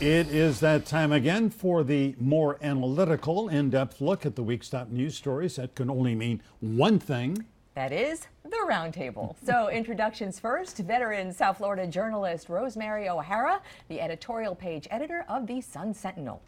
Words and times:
It 0.00 0.28
is 0.28 0.60
that 0.60 0.86
time 0.86 1.12
again 1.12 1.50
for 1.50 1.84
the 1.84 2.14
more 2.18 2.56
analytical, 2.62 3.50
in 3.50 3.68
depth 3.68 4.00
look 4.00 4.24
at 4.24 4.34
the 4.34 4.42
week's 4.42 4.70
top 4.70 4.88
news 4.88 5.14
stories 5.14 5.56
that 5.56 5.74
can 5.74 5.90
only 5.90 6.14
mean 6.14 6.42
one 6.60 6.98
thing. 6.98 7.44
That 7.74 7.92
is 7.92 8.26
the 8.42 8.66
roundtable. 8.66 9.36
So, 9.44 9.68
introductions 9.68 10.40
first. 10.40 10.78
Veteran 10.78 11.34
South 11.34 11.58
Florida 11.58 11.86
journalist 11.86 12.48
Rosemary 12.48 13.10
O'Hara, 13.10 13.60
the 13.88 14.00
editorial 14.00 14.54
page 14.54 14.88
editor 14.90 15.26
of 15.28 15.46
the 15.46 15.60
Sun 15.60 15.92
Sentinel. 15.92 16.40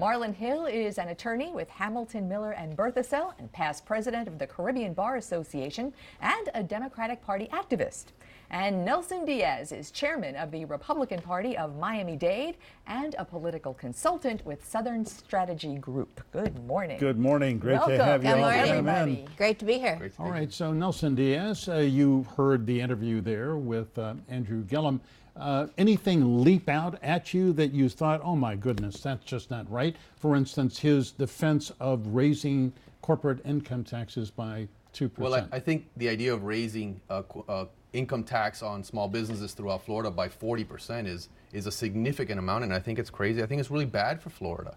Marlon 0.00 0.34
Hill 0.34 0.64
is 0.64 0.96
an 0.96 1.08
attorney 1.08 1.52
with 1.52 1.68
Hamilton 1.68 2.26
Miller 2.26 2.52
and 2.52 2.74
Birthisel 2.78 3.34
and 3.38 3.52
past 3.52 3.84
president 3.84 4.26
of 4.26 4.38
the 4.38 4.46
Caribbean 4.46 4.94
Bar 4.94 5.16
Association 5.16 5.92
and 6.22 6.48
a 6.54 6.62
Democratic 6.62 7.22
Party 7.22 7.46
activist. 7.52 8.06
And 8.50 8.84
Nelson 8.84 9.24
Diaz 9.24 9.72
is 9.72 9.90
chairman 9.90 10.36
of 10.36 10.50
the 10.50 10.64
Republican 10.66 11.20
Party 11.20 11.56
of 11.56 11.76
Miami 11.76 12.16
Dade 12.16 12.56
and 12.86 13.14
a 13.18 13.24
political 13.24 13.74
consultant 13.74 14.44
with 14.46 14.64
Southern 14.64 15.04
Strategy 15.04 15.76
Group. 15.76 16.20
Good 16.32 16.64
morning. 16.64 16.98
Good 16.98 17.18
morning. 17.18 17.58
Great 17.58 17.74
Welcome. 17.74 17.98
to 17.98 18.04
have 18.04 18.24
you 18.24 18.30
Good 18.30 18.38
morning, 18.38 18.60
come 18.60 18.88
everybody. 18.88 19.20
in. 19.20 19.28
Great 19.36 19.58
to 19.58 19.64
be 19.64 19.78
here. 19.78 19.96
Great 19.96 20.14
to 20.14 20.20
All 20.20 20.26
be 20.26 20.32
right, 20.32 20.52
so 20.52 20.72
Nelson 20.72 21.14
Diaz, 21.16 21.68
uh, 21.68 21.78
you 21.78 22.24
heard 22.36 22.66
the 22.66 22.80
interview 22.80 23.20
there 23.20 23.56
with 23.56 23.98
uh, 23.98 24.14
Andrew 24.28 24.62
Gillum. 24.62 25.00
Uh, 25.36 25.66
anything 25.76 26.42
leap 26.42 26.68
out 26.68 26.98
at 27.02 27.34
you 27.34 27.52
that 27.52 27.72
you 27.72 27.88
thought, 27.88 28.20
oh 28.24 28.36
my 28.36 28.54
goodness, 28.54 29.00
that's 29.00 29.24
just 29.24 29.50
not 29.50 29.70
right? 29.70 29.96
For 30.16 30.34
instance, 30.36 30.78
his 30.78 31.10
defense 31.10 31.72
of 31.80 32.06
raising 32.06 32.72
corporate 33.02 33.44
income 33.44 33.84
taxes 33.84 34.30
by 34.30 34.68
2%. 34.94 35.18
Well, 35.18 35.34
I, 35.34 35.44
I 35.52 35.60
think 35.60 35.88
the 35.96 36.08
idea 36.08 36.32
of 36.32 36.44
raising 36.44 37.00
uh, 37.10 37.22
uh, 37.48 37.66
income 37.96 38.22
tax 38.22 38.62
on 38.62 38.84
small 38.84 39.08
businesses 39.08 39.52
throughout 39.54 39.84
Florida 39.84 40.10
by 40.10 40.28
40% 40.28 41.06
is 41.06 41.28
is 41.52 41.66
a 41.66 41.72
significant 41.72 42.38
amount, 42.38 42.64
and 42.64 42.72
I 42.74 42.78
think 42.78 42.98
it's 42.98 43.10
crazy. 43.10 43.42
I 43.42 43.46
think 43.46 43.60
it's 43.60 43.70
really 43.70 43.86
bad 43.86 44.20
for 44.20 44.30
Florida. 44.30 44.76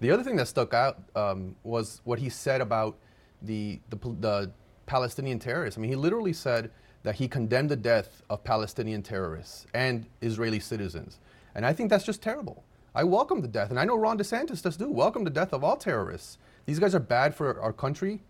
The 0.00 0.10
other 0.10 0.22
thing 0.22 0.36
that 0.36 0.48
stuck 0.48 0.72
out 0.72 0.98
um, 1.16 1.56
was 1.64 2.00
what 2.04 2.18
he 2.18 2.28
said 2.28 2.60
about 2.60 2.96
the, 3.42 3.80
the 3.90 3.96
the 4.20 4.50
Palestinian 4.86 5.38
terrorists. 5.38 5.78
I 5.78 5.80
mean, 5.80 5.90
he 5.90 5.96
literally 5.96 6.32
said 6.32 6.70
that 7.02 7.16
he 7.16 7.26
condemned 7.28 7.70
the 7.70 7.76
death 7.76 8.22
of 8.30 8.44
Palestinian 8.44 9.02
terrorists 9.02 9.66
and 9.74 10.06
Israeli 10.20 10.60
citizens, 10.60 11.18
and 11.54 11.66
I 11.66 11.72
think 11.72 11.90
that's 11.90 12.04
just 12.04 12.22
terrible. 12.22 12.64
I 12.94 13.04
welcome 13.04 13.40
the 13.40 13.48
death, 13.48 13.70
and 13.70 13.78
I 13.78 13.84
know 13.84 13.96
Ron 13.96 14.18
DeSantis 14.18 14.62
does 14.62 14.76
too. 14.76 14.90
Welcome 14.90 15.24
the 15.24 15.30
death 15.30 15.52
of 15.52 15.62
all 15.64 15.76
terrorists. 15.76 16.38
These 16.66 16.78
guys 16.78 16.94
are 16.94 17.00
bad 17.00 17.34
for 17.34 17.60
our 17.60 17.72
country, 17.72 18.20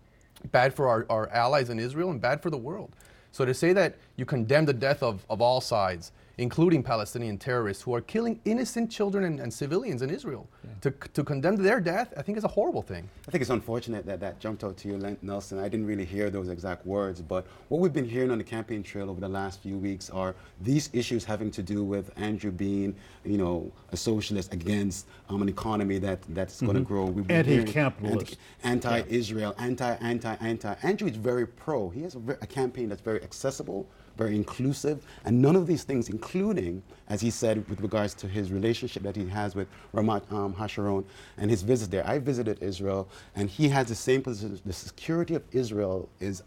bad 0.51 0.73
for 0.73 0.87
our, 0.87 1.05
our 1.09 1.29
allies 1.29 1.69
in 1.69 1.79
Israel, 1.79 2.11
and 2.11 2.21
bad 2.21 2.41
for 2.41 2.49
the 2.49 2.57
world. 2.57 2.95
So 3.31 3.45
to 3.45 3.53
say 3.53 3.73
that 3.73 3.95
you 4.17 4.25
condemn 4.25 4.65
the 4.65 4.73
death 4.73 5.01
of, 5.01 5.25
of 5.29 5.41
all 5.41 5.61
sides, 5.61 6.11
including 6.41 6.81
Palestinian 6.81 7.37
terrorists 7.37 7.83
who 7.83 7.93
are 7.93 8.01
killing 8.01 8.39
innocent 8.45 8.89
children 8.89 9.25
and, 9.25 9.39
and 9.39 9.53
civilians 9.53 10.01
in 10.01 10.09
Israel, 10.09 10.49
to, 10.81 10.89
to 11.13 11.23
condemn 11.23 11.55
their 11.55 11.79
death, 11.79 12.11
I 12.17 12.23
think 12.23 12.35
is 12.35 12.43
a 12.43 12.47
horrible 12.47 12.81
thing. 12.81 13.07
I 13.27 13.31
think 13.31 13.43
it's 13.43 13.51
unfortunate 13.51 14.07
that 14.07 14.19
that 14.21 14.39
jumped 14.39 14.63
out 14.63 14.75
to 14.77 14.87
you, 14.87 15.17
Nelson. 15.21 15.59
I 15.59 15.69
didn't 15.69 15.85
really 15.85 16.03
hear 16.03 16.31
those 16.31 16.49
exact 16.49 16.83
words, 16.83 17.21
but 17.21 17.45
what 17.69 17.79
we've 17.79 17.93
been 17.93 18.09
hearing 18.09 18.31
on 18.31 18.39
the 18.39 18.43
campaign 18.43 18.81
trail 18.81 19.07
over 19.11 19.21
the 19.21 19.29
last 19.29 19.61
few 19.61 19.77
weeks 19.77 20.09
are 20.09 20.33
these 20.61 20.89
issues 20.93 21.23
having 21.23 21.51
to 21.51 21.61
do 21.61 21.83
with 21.83 22.11
Andrew 22.17 22.49
being, 22.49 22.95
you 23.23 23.37
know, 23.37 23.71
a 23.91 23.97
socialist 23.97 24.51
against 24.51 25.05
um, 25.29 25.43
an 25.43 25.49
economy 25.49 25.99
that 25.99 26.23
that's 26.29 26.59
going 26.61 26.73
to 26.73 26.81
grow. 26.81 27.05
We've 27.05 27.27
been 27.27 27.45
hearing 27.45 27.59
Anti-capitalist. 27.67 28.37
anti- 28.63 28.97
Anti-Israel, 28.97 29.53
anti, 29.59 29.93
anti, 30.01 30.35
anti. 30.41 30.73
Andrew 30.81 31.07
is 31.07 31.17
very 31.17 31.45
pro. 31.45 31.89
He 31.89 32.01
has 32.01 32.15
a, 32.15 32.21
a 32.41 32.47
campaign 32.47 32.89
that's 32.89 33.01
very 33.01 33.21
accessible, 33.21 33.87
very 34.21 34.35
inclusive, 34.35 35.05
and 35.25 35.41
none 35.41 35.55
of 35.55 35.65
these 35.67 35.83
things, 35.83 36.09
including, 36.09 36.83
as 37.09 37.21
he 37.21 37.29
said, 37.29 37.67
with 37.69 37.81
regards 37.81 38.13
to 38.13 38.27
his 38.27 38.51
relationship 38.51 39.01
that 39.03 39.15
he 39.15 39.27
has 39.27 39.55
with 39.55 39.67
Ramat 39.93 40.31
um, 40.31 40.53
Hasharon 40.53 41.03
and 41.37 41.49
his 41.49 41.61
visits 41.63 41.89
there. 41.89 42.05
I 42.07 42.19
visited 42.19 42.61
Israel, 42.61 43.07
and 43.35 43.49
he 43.49 43.69
has 43.69 43.87
the 43.87 43.95
same 43.95 44.21
position. 44.21 44.59
The 44.65 44.73
security 44.73 45.35
of 45.35 45.43
Israel 45.51 46.07
is 46.19 46.43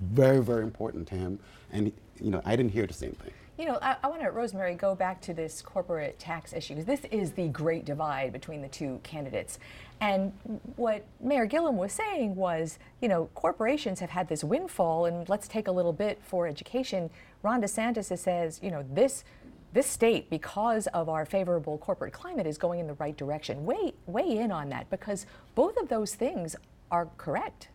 very, 0.00 0.42
very 0.42 0.64
important 0.64 1.06
to 1.08 1.14
him, 1.14 1.38
and 1.72 1.92
you 2.20 2.30
know, 2.30 2.42
I 2.44 2.56
didn't 2.56 2.72
hear 2.72 2.86
the 2.86 2.94
same 2.94 3.12
thing. 3.12 3.32
You 3.56 3.66
know, 3.66 3.78
I, 3.80 3.96
I 4.02 4.08
want 4.08 4.20
to, 4.22 4.30
Rosemary, 4.30 4.74
go 4.74 4.96
back 4.96 5.20
to 5.22 5.34
this 5.34 5.62
corporate 5.62 6.18
tax 6.18 6.52
issue. 6.52 6.82
This 6.82 7.02
is 7.12 7.32
the 7.32 7.48
great 7.48 7.84
divide 7.84 8.32
between 8.32 8.62
the 8.62 8.68
two 8.68 8.98
candidates. 9.04 9.60
And 10.00 10.32
what 10.74 11.04
Mayor 11.20 11.46
Gillum 11.46 11.76
was 11.76 11.92
saying 11.92 12.34
was, 12.34 12.80
you 13.00 13.08
know, 13.08 13.26
corporations 13.34 14.00
have 14.00 14.10
had 14.10 14.28
this 14.28 14.42
windfall, 14.42 15.06
and 15.06 15.28
let's 15.28 15.46
take 15.46 15.68
a 15.68 15.72
little 15.72 15.92
bit 15.92 16.20
for 16.20 16.48
education. 16.48 17.10
Ron 17.42 17.62
DeSantis 17.62 18.16
says, 18.18 18.58
you 18.62 18.70
know, 18.70 18.84
this 18.90 19.24
this 19.72 19.86
state, 19.88 20.30
because 20.30 20.86
of 20.88 21.08
our 21.08 21.26
favorable 21.26 21.78
corporate 21.78 22.12
climate, 22.12 22.46
is 22.46 22.58
going 22.58 22.78
in 22.78 22.86
the 22.86 22.94
right 22.94 23.16
direction. 23.16 23.64
Weigh 23.64 23.92
weigh 24.06 24.38
in 24.38 24.52
on 24.52 24.68
that 24.68 24.88
because 24.88 25.26
both 25.54 25.76
of 25.76 25.88
those 25.88 26.14
things 26.14 26.54
are 26.92 27.08
correct. 27.18 27.68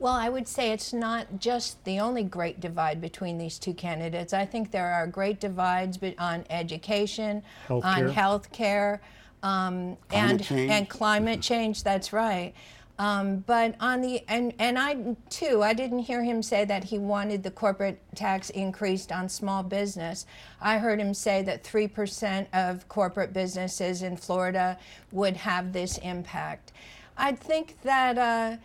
Well, 0.00 0.14
I 0.14 0.30
would 0.30 0.48
say 0.48 0.72
it's 0.72 0.94
not 0.94 1.38
just 1.38 1.84
the 1.84 2.00
only 2.00 2.22
great 2.22 2.58
divide 2.58 3.02
between 3.02 3.36
these 3.36 3.58
two 3.58 3.74
candidates. 3.74 4.32
I 4.32 4.46
think 4.46 4.70
there 4.70 4.90
are 4.90 5.06
great 5.06 5.40
divides 5.40 5.98
be- 5.98 6.16
on 6.16 6.46
education, 6.48 7.42
Healthcare. 7.68 7.84
on 7.84 8.08
health 8.08 8.50
care, 8.50 9.02
um, 9.42 9.98
and 10.10 10.42
change. 10.42 10.70
and 10.70 10.88
climate 10.88 11.42
change. 11.42 11.82
That's 11.82 12.14
right. 12.14 12.54
Um, 12.98 13.44
but 13.46 13.74
on 13.78 14.00
the 14.00 14.24
and 14.26 14.54
and 14.58 14.78
I 14.78 15.16
too, 15.28 15.62
I 15.62 15.74
didn't 15.74 16.00
hear 16.00 16.22
him 16.24 16.42
say 16.42 16.64
that 16.64 16.84
he 16.84 16.98
wanted 16.98 17.42
the 17.42 17.50
corporate 17.50 18.00
tax 18.14 18.48
increased 18.48 19.12
on 19.12 19.28
small 19.28 19.62
business. 19.62 20.24
I 20.62 20.78
heard 20.78 20.98
him 20.98 21.12
say 21.12 21.42
that 21.42 21.62
three 21.62 21.88
percent 21.88 22.48
of 22.54 22.88
corporate 22.88 23.34
businesses 23.34 24.00
in 24.00 24.16
Florida 24.16 24.78
would 25.12 25.36
have 25.36 25.74
this 25.74 25.98
impact. 25.98 26.72
I 27.18 27.32
think 27.32 27.82
that. 27.82 28.16
Uh, 28.16 28.56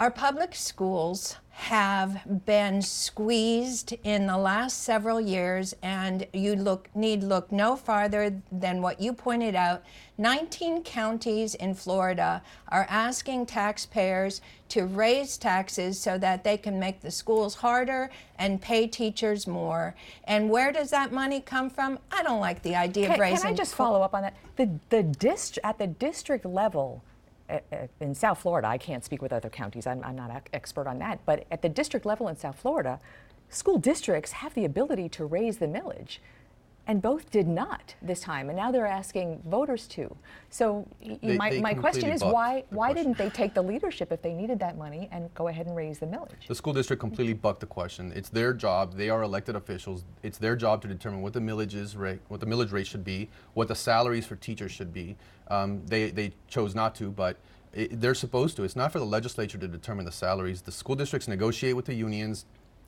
our 0.00 0.10
public 0.10 0.54
schools 0.54 1.36
have 1.50 2.20
been 2.46 2.80
squeezed 2.80 3.92
in 4.04 4.28
the 4.28 4.36
last 4.38 4.84
several 4.84 5.20
years, 5.20 5.74
and 5.82 6.24
you 6.32 6.54
look 6.54 6.88
need 6.94 7.24
look 7.24 7.50
no 7.50 7.74
farther 7.74 8.40
than 8.52 8.80
what 8.80 9.00
you 9.00 9.12
pointed 9.12 9.56
out. 9.56 9.82
19 10.18 10.84
counties 10.84 11.56
in 11.56 11.74
Florida 11.74 12.40
are 12.68 12.86
asking 12.88 13.44
taxpayers 13.44 14.40
to 14.68 14.86
raise 14.86 15.36
taxes 15.36 15.98
so 15.98 16.16
that 16.16 16.44
they 16.44 16.56
can 16.56 16.78
make 16.78 17.00
the 17.00 17.10
schools 17.10 17.56
harder 17.56 18.08
and 18.38 18.62
pay 18.62 18.86
teachers 18.86 19.48
more. 19.48 19.96
And 20.24 20.48
where 20.48 20.70
does 20.70 20.90
that 20.90 21.12
money 21.12 21.40
come 21.40 21.70
from? 21.70 21.98
I 22.12 22.22
don't 22.22 22.40
like 22.40 22.62
the 22.62 22.76
idea 22.76 23.06
Can, 23.06 23.14
of 23.14 23.20
raising. 23.20 23.42
can 23.42 23.52
I 23.52 23.56
just 23.56 23.74
follow 23.74 24.00
up 24.02 24.14
on 24.14 24.22
that? 24.22 24.36
The 24.54 24.70
the 24.90 25.02
dist 25.02 25.58
at 25.64 25.78
the 25.78 25.88
district 25.88 26.44
level. 26.44 27.02
Uh, 27.48 27.58
In 28.00 28.14
South 28.14 28.38
Florida, 28.38 28.68
I 28.68 28.78
can't 28.78 29.04
speak 29.04 29.22
with 29.22 29.32
other 29.32 29.50
counties. 29.50 29.86
I'm, 29.86 30.02
I'm 30.04 30.16
not 30.16 30.30
an 30.30 30.40
expert 30.52 30.86
on 30.86 30.98
that. 30.98 31.20
But 31.26 31.46
at 31.50 31.62
the 31.62 31.68
district 31.68 32.06
level 32.06 32.28
in 32.28 32.36
South 32.36 32.58
Florida, 32.58 33.00
school 33.48 33.78
districts 33.78 34.32
have 34.32 34.54
the 34.54 34.64
ability 34.64 35.08
to 35.10 35.24
raise 35.24 35.58
the 35.58 35.66
millage, 35.66 36.18
and 36.88 37.02
both 37.02 37.30
did 37.30 37.46
not 37.46 37.94
this 38.00 38.18
time. 38.18 38.48
And 38.48 38.56
now 38.56 38.72
they're 38.72 38.86
asking 38.86 39.42
voters 39.46 39.86
to. 39.88 40.16
So 40.48 40.86
They- 41.22 41.36
my, 41.36 41.50
they 41.50 41.60
my 41.60 41.74
question 41.74 42.10
is 42.10 42.24
why 42.24 42.64
why 42.70 42.88
question. 42.88 43.12
didn't 43.12 43.18
they 43.18 43.28
take 43.28 43.52
the 43.52 43.62
leadership 43.62 44.10
if 44.10 44.22
they 44.22 44.32
needed 44.32 44.58
that 44.60 44.78
money 44.78 45.08
and 45.12 45.32
go 45.34 45.48
ahead 45.48 45.66
and 45.66 45.76
raise 45.76 45.98
the 45.98 46.06
millage? 46.06 46.46
The 46.48 46.54
school 46.54 46.72
district 46.72 46.98
completely 47.00 47.34
bucked 47.34 47.60
the 47.60 47.66
question. 47.66 48.10
It's 48.16 48.30
their 48.30 48.54
job. 48.54 48.94
They 48.96 49.10
are 49.10 49.22
elected 49.22 49.54
officials. 49.54 50.04
It's 50.22 50.38
their 50.38 50.56
job 50.56 50.80
to 50.82 50.88
determine 50.88 51.20
what 51.20 51.34
the 51.34 51.40
millage 51.40 51.74
is 51.74 51.94
rate, 51.94 52.20
what 52.28 52.40
the 52.40 52.46
millage 52.46 52.72
rate 52.72 52.86
should 52.86 53.04
be, 53.04 53.28
what 53.52 53.68
the 53.68 53.74
salaries 53.74 54.26
for 54.26 54.36
teachers 54.36 54.72
should 54.72 54.92
be. 54.92 55.16
Um, 55.48 55.82
they 55.86 56.10
they 56.10 56.32
chose 56.48 56.74
not 56.74 56.94
to, 56.96 57.10
but 57.10 57.36
it, 57.74 58.00
they're 58.00 58.14
supposed 58.14 58.56
to. 58.56 58.64
It's 58.64 58.76
not 58.76 58.92
for 58.92 58.98
the 58.98 59.04
legislature 59.04 59.58
to 59.58 59.68
determine 59.68 60.06
the 60.06 60.12
salaries. 60.12 60.62
The 60.62 60.72
school 60.72 60.96
districts 60.96 61.28
negotiate 61.28 61.76
with 61.76 61.84
the 61.84 61.94
unions. 61.94 62.46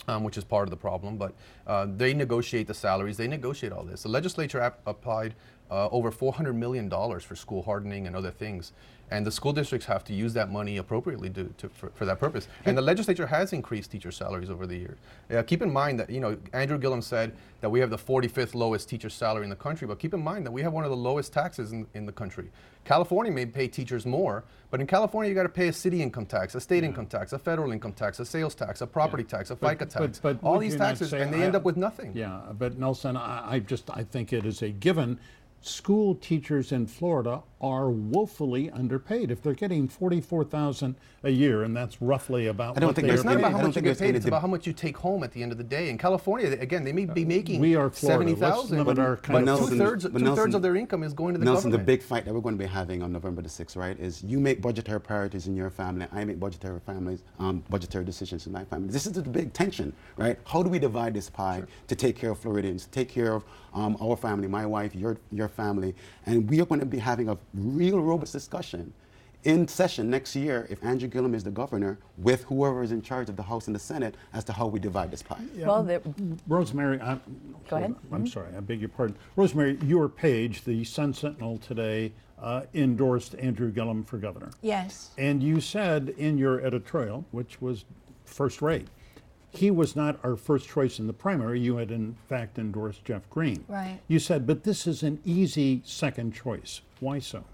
Um, 0.09 0.25
which 0.25 0.39
is 0.39 0.45
part 0.45 0.65
of 0.67 0.71
the 0.71 0.77
problem, 0.79 1.19
but 1.19 1.35
uh, 1.67 1.87
they 1.97 2.15
negotiate 2.15 2.67
the 2.67 2.75
salaries. 2.75 3.17
They 3.19 3.29
negotiate 3.29 3.71
all 3.73 3.85
this. 3.85 4.03
The 4.03 4.09
legislature 4.09 4.59
ap- 4.59 4.81
applied 4.87 5.35
uh, 5.71 5.89
over 5.91 6.11
400 6.11 6.53
million 6.55 6.89
dollars 6.89 7.23
for 7.25 7.37
school 7.37 7.63
hardening 7.63 8.07
and 8.07 8.17
other 8.17 8.31
things, 8.31 8.73
and 9.13 9.27
the 9.27 9.31
school 9.31 9.53
districts 9.53 9.87
have 9.87 10.05
to 10.05 10.13
use 10.15 10.33
that 10.35 10.51
money 10.53 10.77
appropriately 10.77 11.29
to, 11.31 11.45
to, 11.59 11.69
for, 11.69 11.91
for 11.91 12.05
that 12.05 12.19
purpose. 12.21 12.47
And 12.65 12.77
the 12.79 12.83
legislature 12.83 13.27
has 13.27 13.53
increased 13.53 13.91
teacher 13.91 14.13
salaries 14.13 14.51
over 14.51 14.67
the 14.67 14.77
years. 14.77 14.99
Uh, 15.35 15.43
keep 15.43 15.63
in 15.63 15.73
mind 15.73 15.99
that 16.01 16.11
you 16.11 16.21
know 16.21 16.37
Andrew 16.53 16.79
Gillum 16.79 17.03
said 17.03 17.33
that 17.61 17.71
we 17.71 17.81
have 17.81 17.91
the 17.91 17.99
45th 17.99 18.55
lowest 18.55 18.89
teacher 18.89 19.09
salary 19.11 19.45
in 19.45 19.51
the 19.51 19.57
country, 19.57 19.87
but 19.87 19.99
keep 19.99 20.15
in 20.15 20.23
mind 20.23 20.47
that 20.47 20.51
we 20.53 20.63
have 20.63 20.73
one 20.73 20.85
of 20.85 20.91
the 20.91 20.97
lowest 20.97 21.33
taxes 21.33 21.73
in, 21.73 21.87
in 21.95 22.07
the 22.07 22.13
country. 22.13 22.51
California 22.85 23.31
may 23.31 23.45
pay 23.45 23.69
teachers 23.69 24.07
more, 24.07 24.43
but 24.71 24.81
in 24.81 24.87
California 24.87 25.29
you 25.29 25.35
got 25.35 25.43
to 25.43 25.49
pay 25.51 25.69
a 25.69 25.73
city 25.73 26.03
income 26.03 26.25
tax, 26.25 26.55
a 26.55 26.61
state 26.61 26.83
income 26.83 27.05
tax, 27.07 27.33
a 27.35 27.39
federal 27.39 27.73
income 27.73 27.93
tax, 27.93 28.19
a 28.21 28.25
sales 28.25 28.55
tax, 28.55 28.81
a 28.81 28.87
property 28.87 29.23
tax, 29.23 29.51
a 29.51 29.57
But- 29.57 29.79
tax, 29.79 29.95
but- 29.95 30.21
but 30.23 30.39
all 30.47 30.59
these 30.59 30.77
taxes, 30.77 31.13
and 31.13 31.33
they 31.33 31.43
I- 31.43 31.47
end 31.47 31.55
up 31.57 31.63
with 31.65 31.77
nothing. 31.77 32.13
Yeah, 32.15 32.41
but 32.59 32.79
Nelson, 32.79 33.17
I, 33.17 33.55
I 33.55 33.59
just 33.59 33.91
I 33.91 34.03
think 34.05 34.33
it 34.33 34.47
is 34.47 34.63
a 34.63 34.71
given 34.71 35.19
school 35.63 36.15
teachers 36.15 36.73
in 36.73 36.87
Florida 36.87 37.43
are 37.61 37.91
woefully 37.91 38.71
underpaid. 38.71 39.31
If 39.31 39.43
they're 39.43 39.53
getting 39.53 39.87
forty-four 39.87 40.45
thousand 40.45 40.95
a 41.23 41.29
year, 41.29 41.63
and 41.63 41.77
that's 41.77 42.01
roughly 42.01 42.47
about 42.47 42.79
I 42.79 42.81
don't 42.81 42.89
what 42.89 42.97
think 42.97 43.09
they 43.09 43.13
it's 43.13 43.21
are 43.21 43.25
not 43.27 43.33
any- 43.35 43.43
about 43.43 43.53
how 43.53 43.67
much 43.67 43.77
you 43.77 43.83
get 43.83 43.99
paid. 43.99 44.17
It's 44.17 44.25
about 44.25 44.41
how 44.41 44.49
much 44.49 44.67
you 44.67 44.73
take 44.73 44.97
home 44.97 45.23
at 45.23 45.33
the 45.33 45.43
end 45.43 45.53
of 45.53 45.59
the 45.59 45.65
day. 45.65 45.91
In 45.91 45.99
California, 45.99 46.51
again, 46.59 46.85
they 46.85 46.93
may 46.93 47.05
be 47.05 47.27
making 47.27 47.61
We 47.61 47.77
are 47.77 47.91
Florida. 47.91 48.25
seventy 48.25 48.41
Let's 48.41 48.57
thousand, 48.57 48.79
limit 48.79 48.97
but, 48.97 49.03
our 49.03 49.17
but 49.17 49.23
kind 49.25 49.49
of- 49.51 49.59
two 49.69 49.77
thirds, 49.77 50.05
but 50.05 50.19
two 50.21 50.25
thirds 50.25 50.37
Nelson- 50.37 50.55
of 50.55 50.63
their 50.63 50.77
income 50.77 51.03
is 51.03 51.13
going 51.13 51.35
to 51.35 51.39
the 51.39 51.45
Nelson, 51.45 51.71
government. 51.71 51.87
the 51.87 51.93
big 51.93 52.03
fight 52.03 52.25
that 52.25 52.33
we're 52.33 52.41
going 52.41 52.57
to 52.57 52.65
be 52.65 52.69
having 52.71 53.03
on 53.03 53.13
November 53.13 53.43
the 53.43 53.49
6th, 53.51 53.77
right, 53.77 54.01
is 54.01 54.23
you 54.25 54.41
make 54.41 54.63
budgetary 54.63 55.01
priorities 55.01 55.47
in 55.47 55.55
your 55.55 55.69
family. 55.69 56.07
I 56.11 56.25
make 56.25 56.41
budgetary 56.41 56.81
families, 56.81 57.23
um, 57.39 57.63
budgetary 57.69 58.07
decisions 58.07 58.47
in 58.47 58.53
my 58.55 58.65
family. 58.65 58.89
This 58.89 59.05
is 59.07 59.13
the 59.13 59.21
big 59.23 59.53
tension, 59.53 59.93
right? 60.17 60.39
How 60.47 60.63
do 60.63 60.71
we 60.71 60.79
divide 60.79 61.13
this 61.13 61.29
pie 61.29 61.65
to 61.89 61.95
take 61.95 62.17
care 62.17 62.31
of 62.31 62.39
Floridians, 62.39 62.85
to 62.87 62.91
take 62.91 63.11
care 63.11 63.35
of 63.35 63.45
um, 63.75 63.97
our 64.01 64.17
family, 64.17 64.49
my 64.49 64.67
wife, 64.67 64.95
your 64.95 65.17
your 65.31 65.49
family, 65.49 65.95
and 66.27 66.49
we 66.49 66.61
are 66.61 66.67
going 66.67 66.81
to 66.81 66.87
be 66.87 66.99
having 66.99 67.29
a 67.29 67.39
real 67.55 68.01
robust 68.01 68.33
discussion 68.33 68.93
in 69.45 69.67
session 69.67 70.11
next 70.11 70.37
year 70.37 70.67
if 70.71 70.83
Andrew 70.85 71.09
Gillum 71.09 71.35
is 71.35 71.45
the 71.45 71.51
governor 71.51 71.99
with 72.19 72.45
whoever 72.45 72.83
is 72.83 72.93
in 72.93 73.01
charge 73.01 73.29
of 73.29 73.37
the 73.37 73.43
House 73.43 73.67
and 73.67 73.75
the 73.75 73.81
Senate 73.81 74.15
as 74.33 74.45
to 74.45 74.53
how 74.53 74.67
we 74.67 74.79
divide 74.79 75.11
this 75.11 75.23
pie. 75.23 75.41
Well, 75.57 75.83
the, 75.83 76.03
Rosemary, 76.47 77.01
I'm, 77.01 77.21
Go 77.69 77.77
ahead. 77.77 77.95
I'm 78.13 78.27
sorry, 78.27 78.55
I 78.57 78.61
beg 78.61 78.81
your 78.81 78.91
pardon. 78.91 79.17
Rosemary, 79.37 79.79
your 79.83 80.09
page, 80.09 80.65
the 80.65 80.85
Sun 80.85 81.15
Sentinel 81.15 81.59
today, 81.59 82.13
uh, 82.41 82.63
endorsed 82.75 83.35
Andrew 83.37 83.71
Gillum 83.71 84.05
for 84.05 84.19
governor. 84.19 84.51
Yes. 84.63 85.11
And 85.17 85.43
you 85.43 85.61
said 85.61 86.15
in 86.17 86.39
your 86.39 86.61
editorial, 86.61 87.25
which 87.31 87.61
was 87.61 87.85
first 88.25 88.63
rate, 88.63 88.89
he 89.53 89.71
was 89.71 89.97
not 89.97 90.19
our 90.23 90.37
first 90.37 90.69
choice 90.69 90.99
in 90.99 91.07
the 91.07 91.13
primary. 91.13 91.61
You 91.61 91.77
had, 91.77 91.91
in 91.91 92.17
fact, 92.29 92.59
endorsed 92.59 93.05
Jeff 93.05 93.29
Green. 93.31 93.65
Right. 93.69 93.99
You 94.09 94.19
said, 94.19 94.47
but 94.47 94.65
this 94.65 94.87
is 94.87 95.03
an 95.03 95.21
easy 95.25 95.83
second 95.85 96.35
choice. 96.35 96.81
Why 97.01 97.19
so? 97.19 97.45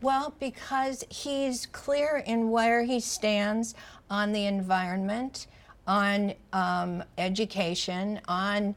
Well, 0.00 0.34
because 0.38 1.04
he's 1.08 1.66
clear 1.66 2.22
in 2.26 2.50
where 2.50 2.82
he 2.82 3.00
stands 3.00 3.74
on 4.10 4.32
the 4.32 4.46
environment, 4.46 5.46
on 5.86 6.34
um, 6.52 7.02
education, 7.16 8.20
on 8.26 8.74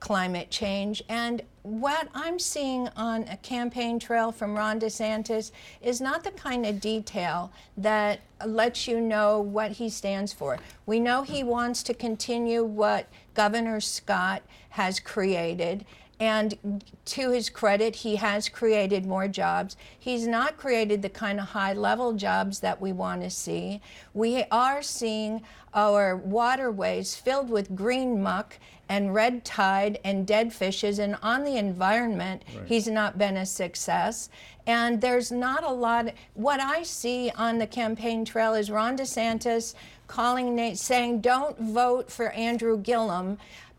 climate 0.00 0.50
change. 0.50 1.02
And 1.08 1.42
what 1.62 2.08
I'm 2.14 2.38
seeing 2.38 2.88
on 2.96 3.22
a 3.24 3.38
campaign 3.38 3.98
trail 3.98 4.32
from 4.32 4.54
Ron 4.54 4.78
DeSantis 4.78 5.50
is 5.80 6.00
not 6.00 6.22
the 6.22 6.30
kind 6.32 6.66
of 6.66 6.80
detail 6.80 7.50
that 7.78 8.20
lets 8.44 8.86
you 8.86 9.00
know 9.00 9.40
what 9.40 9.72
he 9.72 9.88
stands 9.88 10.32
for. 10.32 10.58
We 10.84 11.00
know 11.00 11.22
he 11.22 11.42
wants 11.42 11.82
to 11.84 11.94
continue 11.94 12.64
what 12.64 13.08
Governor 13.32 13.80
Scott 13.80 14.42
has 14.70 15.00
created. 15.00 15.86
And 16.20 16.84
to 17.06 17.30
his 17.30 17.50
credit, 17.50 17.96
he 17.96 18.16
has 18.16 18.48
created 18.48 19.04
more 19.04 19.26
jobs. 19.26 19.76
He's 19.98 20.26
not 20.26 20.56
created 20.56 21.02
the 21.02 21.08
kind 21.08 21.40
of 21.40 21.46
high 21.46 21.72
level 21.72 22.12
jobs 22.12 22.60
that 22.60 22.80
we 22.80 22.92
want 22.92 23.22
to 23.22 23.30
see. 23.30 23.80
We 24.12 24.44
are 24.50 24.82
seeing 24.82 25.42
our 25.74 26.16
waterways 26.16 27.16
filled 27.16 27.50
with 27.50 27.74
green 27.74 28.22
muck 28.22 28.58
and 28.88 29.14
red 29.14 29.44
tide 29.44 29.98
and 30.04 30.26
dead 30.26 30.52
fishes. 30.52 30.98
And 31.00 31.16
on 31.22 31.42
the 31.42 31.56
environment, 31.56 32.42
he's 32.66 32.86
not 32.86 33.18
been 33.18 33.36
a 33.36 33.46
success. 33.46 34.28
And 34.66 35.00
there's 35.00 35.32
not 35.32 35.64
a 35.64 35.70
lot. 35.70 36.12
What 36.34 36.60
I 36.60 36.84
see 36.84 37.32
on 37.36 37.58
the 37.58 37.66
campaign 37.66 38.24
trail 38.24 38.54
is 38.54 38.70
Ron 38.70 38.96
DeSantis 38.96 39.74
calling, 40.06 40.76
saying, 40.76 41.22
don't 41.22 41.58
vote 41.58 42.10
for 42.10 42.30
Andrew 42.30 42.78
Gillum 42.78 43.38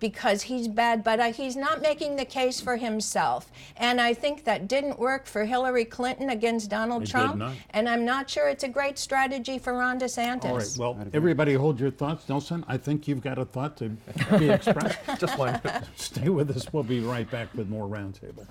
because 0.10 0.44
he's 0.44 0.68
bad, 0.68 1.04
but 1.04 1.20
uh, 1.20 1.34
he's 1.34 1.56
not 1.56 1.82
making 1.82 2.16
the 2.16 2.26
case 2.26 2.62
for 2.62 2.78
himself. 2.78 3.52
And 3.76 4.00
I 4.00 4.14
think 4.14 4.44
that 4.44 4.68
didn't 4.68 5.00
work 5.00 5.26
for 5.26 5.46
Hillary 5.46 5.84
Clinton 5.84 6.30
against 6.30 6.70
Donald 6.70 7.02
It 7.02 7.06
did 7.06 7.12
Trump. 7.12 7.38
not. 7.38 7.54
And 7.72 7.90
I'm 7.90 8.06
not 8.06 8.30
sure 8.30 8.48
it's 8.48 8.64
a 8.64 8.68
great 8.68 9.00
strategy 9.00 9.58
for 9.58 9.74
Ron 9.74 10.00
DeSantis. 10.00 10.46
All 10.46 10.58
right. 10.58 10.78
Well, 10.78 11.08
everybody 11.12 11.56
hold 11.56 11.80
your 11.80 11.90
thoughts. 11.90 12.30
Nelson, 12.30 12.64
I 12.68 12.78
think 12.78 13.08
you've 13.08 13.22
got 13.22 13.40
a 13.40 13.46
thought 13.46 13.78
to 13.78 13.90
be 14.38 14.50
expressed. 14.52 15.00
Just 15.20 15.40
one. 15.40 15.60
Stay 15.96 16.30
with 16.30 16.56
us. 16.56 16.72
We'll 16.72 16.84
be 16.84 17.00
right 17.00 17.30
back 17.32 17.52
with 17.56 17.68
more 17.68 17.88
Roundtable. 17.88 18.46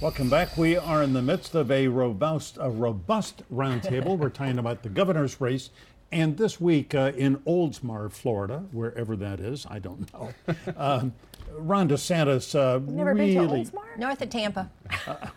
Welcome 0.00 0.28
back. 0.28 0.56
We 0.56 0.76
are 0.76 1.02
in 1.04 1.12
the 1.12 1.22
midst 1.22 1.54
of 1.54 1.70
a 1.70 1.86
robust, 1.86 2.58
a 2.60 2.68
robust 2.68 3.42
roundtable. 3.52 4.18
We're 4.18 4.30
talking 4.30 4.58
about 4.58 4.82
the 4.82 4.88
governor's 4.88 5.40
race. 5.40 5.70
And 6.12 6.36
this 6.36 6.60
week 6.60 6.94
uh, 6.94 7.12
in 7.16 7.38
Oldsmar, 7.38 8.12
Florida, 8.12 8.64
wherever 8.70 9.16
that 9.16 9.40
is, 9.40 9.66
I 9.68 9.78
don't 9.78 10.12
know, 10.12 10.28
um, 10.76 11.14
Ron 11.56 11.88
DeSantis 11.88 12.54
uh, 12.54 12.78
never 12.92 13.14
really. 13.14 13.34
been 13.34 13.48
to 13.48 13.54
Oldsmar? 13.70 13.98
North 13.98 14.22
of 14.22 14.30
Tampa. 14.30 14.70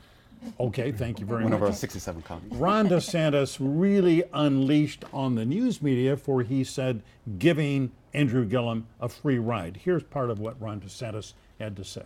Okay, 0.60 0.92
thank 0.92 1.20
you 1.20 1.26
very 1.26 1.42
One 1.42 1.54
much. 1.54 1.58
of 1.62 1.64
our 1.64 1.74
67 1.74 2.22
colleagues. 2.22 2.56
Ron 2.56 2.88
DeSantis 2.88 3.58
really 3.60 4.24
unleashed 4.32 5.04
on 5.12 5.34
the 5.34 5.44
news 5.44 5.82
media 5.82 6.16
for 6.16 6.44
he 6.44 6.64
said 6.64 7.02
giving 7.40 7.92
Andrew 8.14 8.46
Gillum 8.46 8.86
a 9.02 9.10
free 9.10 9.40
ride. 9.40 9.80
Here's 9.84 10.04
part 10.04 10.30
of 10.30 10.38
what 10.40 10.62
Ron 10.62 10.82
DeSantis 10.82 11.34
had 11.60 11.76
to 11.78 11.84
say. 11.84 12.04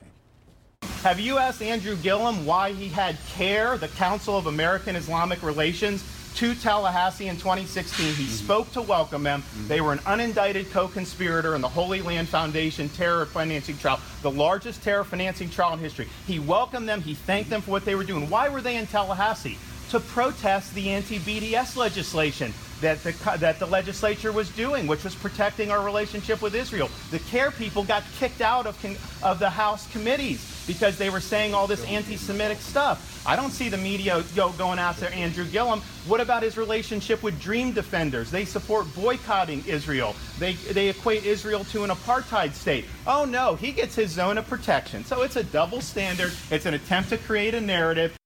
Have 1.02 1.20
you 1.20 1.38
asked 1.38 1.62
Andrew 1.62 1.98
Gillum 1.98 2.46
why 2.46 2.72
he 2.72 2.88
had 2.88 3.18
CAIR, 3.28 3.78
the 3.78 3.90
Council 3.90 4.38
of 4.38 4.48
American 4.48 4.96
Islamic 4.96 5.44
Relations, 5.44 6.04
to 6.36 6.56
Tallahassee 6.56 7.28
in 7.28 7.36
2016? 7.36 8.06
He 8.06 8.12
mm-hmm. 8.12 8.24
spoke 8.26 8.72
to 8.74 8.82
welcome 8.82 9.24
them. 9.24 9.42
Mm-hmm. 9.42 9.68
They 9.68 9.82
were 9.82 9.92
an 9.92 10.00
unindicted 10.00 10.72
co 10.72 10.88
conspirator 10.88 11.56
in 11.56 11.62
the 11.62 11.70
Holy 11.70 12.02
Land 12.02 12.30
Foundation 12.30 12.90
terror 12.90 13.26
financing 13.26 13.78
trial, 13.78 14.00
the 14.22 14.32
largest 14.32 14.84
terror 14.84 15.04
financing 15.04 15.50
trial 15.50 15.74
in 15.74 15.80
history. 15.80 16.08
He 16.28 16.40
welcomed 16.40 16.88
them, 16.88 17.02
he 17.02 17.14
thanked 17.14 17.50
them 17.50 17.62
for 17.62 17.72
what 17.72 17.86
they 17.86 17.96
were 17.96 18.04
doing. 18.04 18.30
Why 18.30 18.50
were 18.50 18.62
they 18.62 18.78
in 18.78 18.88
Tallahassee? 18.88 19.58
To 19.92 20.00
protest 20.00 20.74
the 20.76 20.90
anti 20.90 21.20
BDS 21.20 21.76
legislation 21.76 22.54
that 22.82 23.04
the, 23.04 23.12
that 23.40 23.60
the 23.60 23.66
legislature 23.66 24.32
was 24.32 24.50
doing, 24.50 24.88
which 24.88 25.04
was 25.04 25.16
protecting 25.16 25.72
our 25.72 25.84
relationship 25.84 26.42
with 26.42 26.56
Israel. 26.56 26.90
The 27.12 27.20
CAIR 27.20 27.52
people 27.52 27.84
got 27.84 28.04
kicked 28.18 28.42
out 28.42 28.66
of, 28.66 28.78
of 29.24 29.40
the 29.40 29.50
House 29.50 29.92
committees 29.92 30.64
because 30.68 30.98
they 30.98 31.10
were 31.10 31.20
saying 31.20 31.54
all 31.54 31.68
this 31.68 31.84
anti-Semitic 31.86 32.60
stuff. 32.60 33.24
I 33.26 33.36
don't 33.36 33.52
see 33.52 33.70
the 33.70 33.78
media 33.78 34.24
go, 34.36 34.52
going 34.52 34.80
after 34.80 35.08
Andrew 35.08 35.46
Gillum. 35.46 35.82
What 36.08 36.22
about 36.22 36.44
his 36.44 36.58
relationship 36.58 37.24
with 37.24 37.42
Dream 37.42 37.74
Defenders? 37.74 38.32
They 38.32 38.46
support 38.46 38.86
boycotting 38.96 39.64
Israel. 39.66 40.16
They, 40.38 40.54
they 40.54 40.90
equate 40.90 41.26
Israel 41.26 41.64
to 41.66 41.84
an 41.84 41.90
apartheid 41.90 42.54
state. 42.54 42.86
Oh 43.08 43.26
no, 43.26 43.56
he 43.56 43.72
gets 43.72 43.96
his 43.96 44.12
zone 44.12 44.38
of 44.38 44.48
protection. 44.48 45.04
So 45.06 45.24
it's 45.24 45.36
a 45.36 45.44
double 45.44 45.82
standard. 45.82 46.32
It's 46.52 46.66
an 46.66 46.76
attempt 46.76 47.10
to 47.10 47.18
create 47.18 47.56
a 47.56 47.62
narrative. 47.62 48.19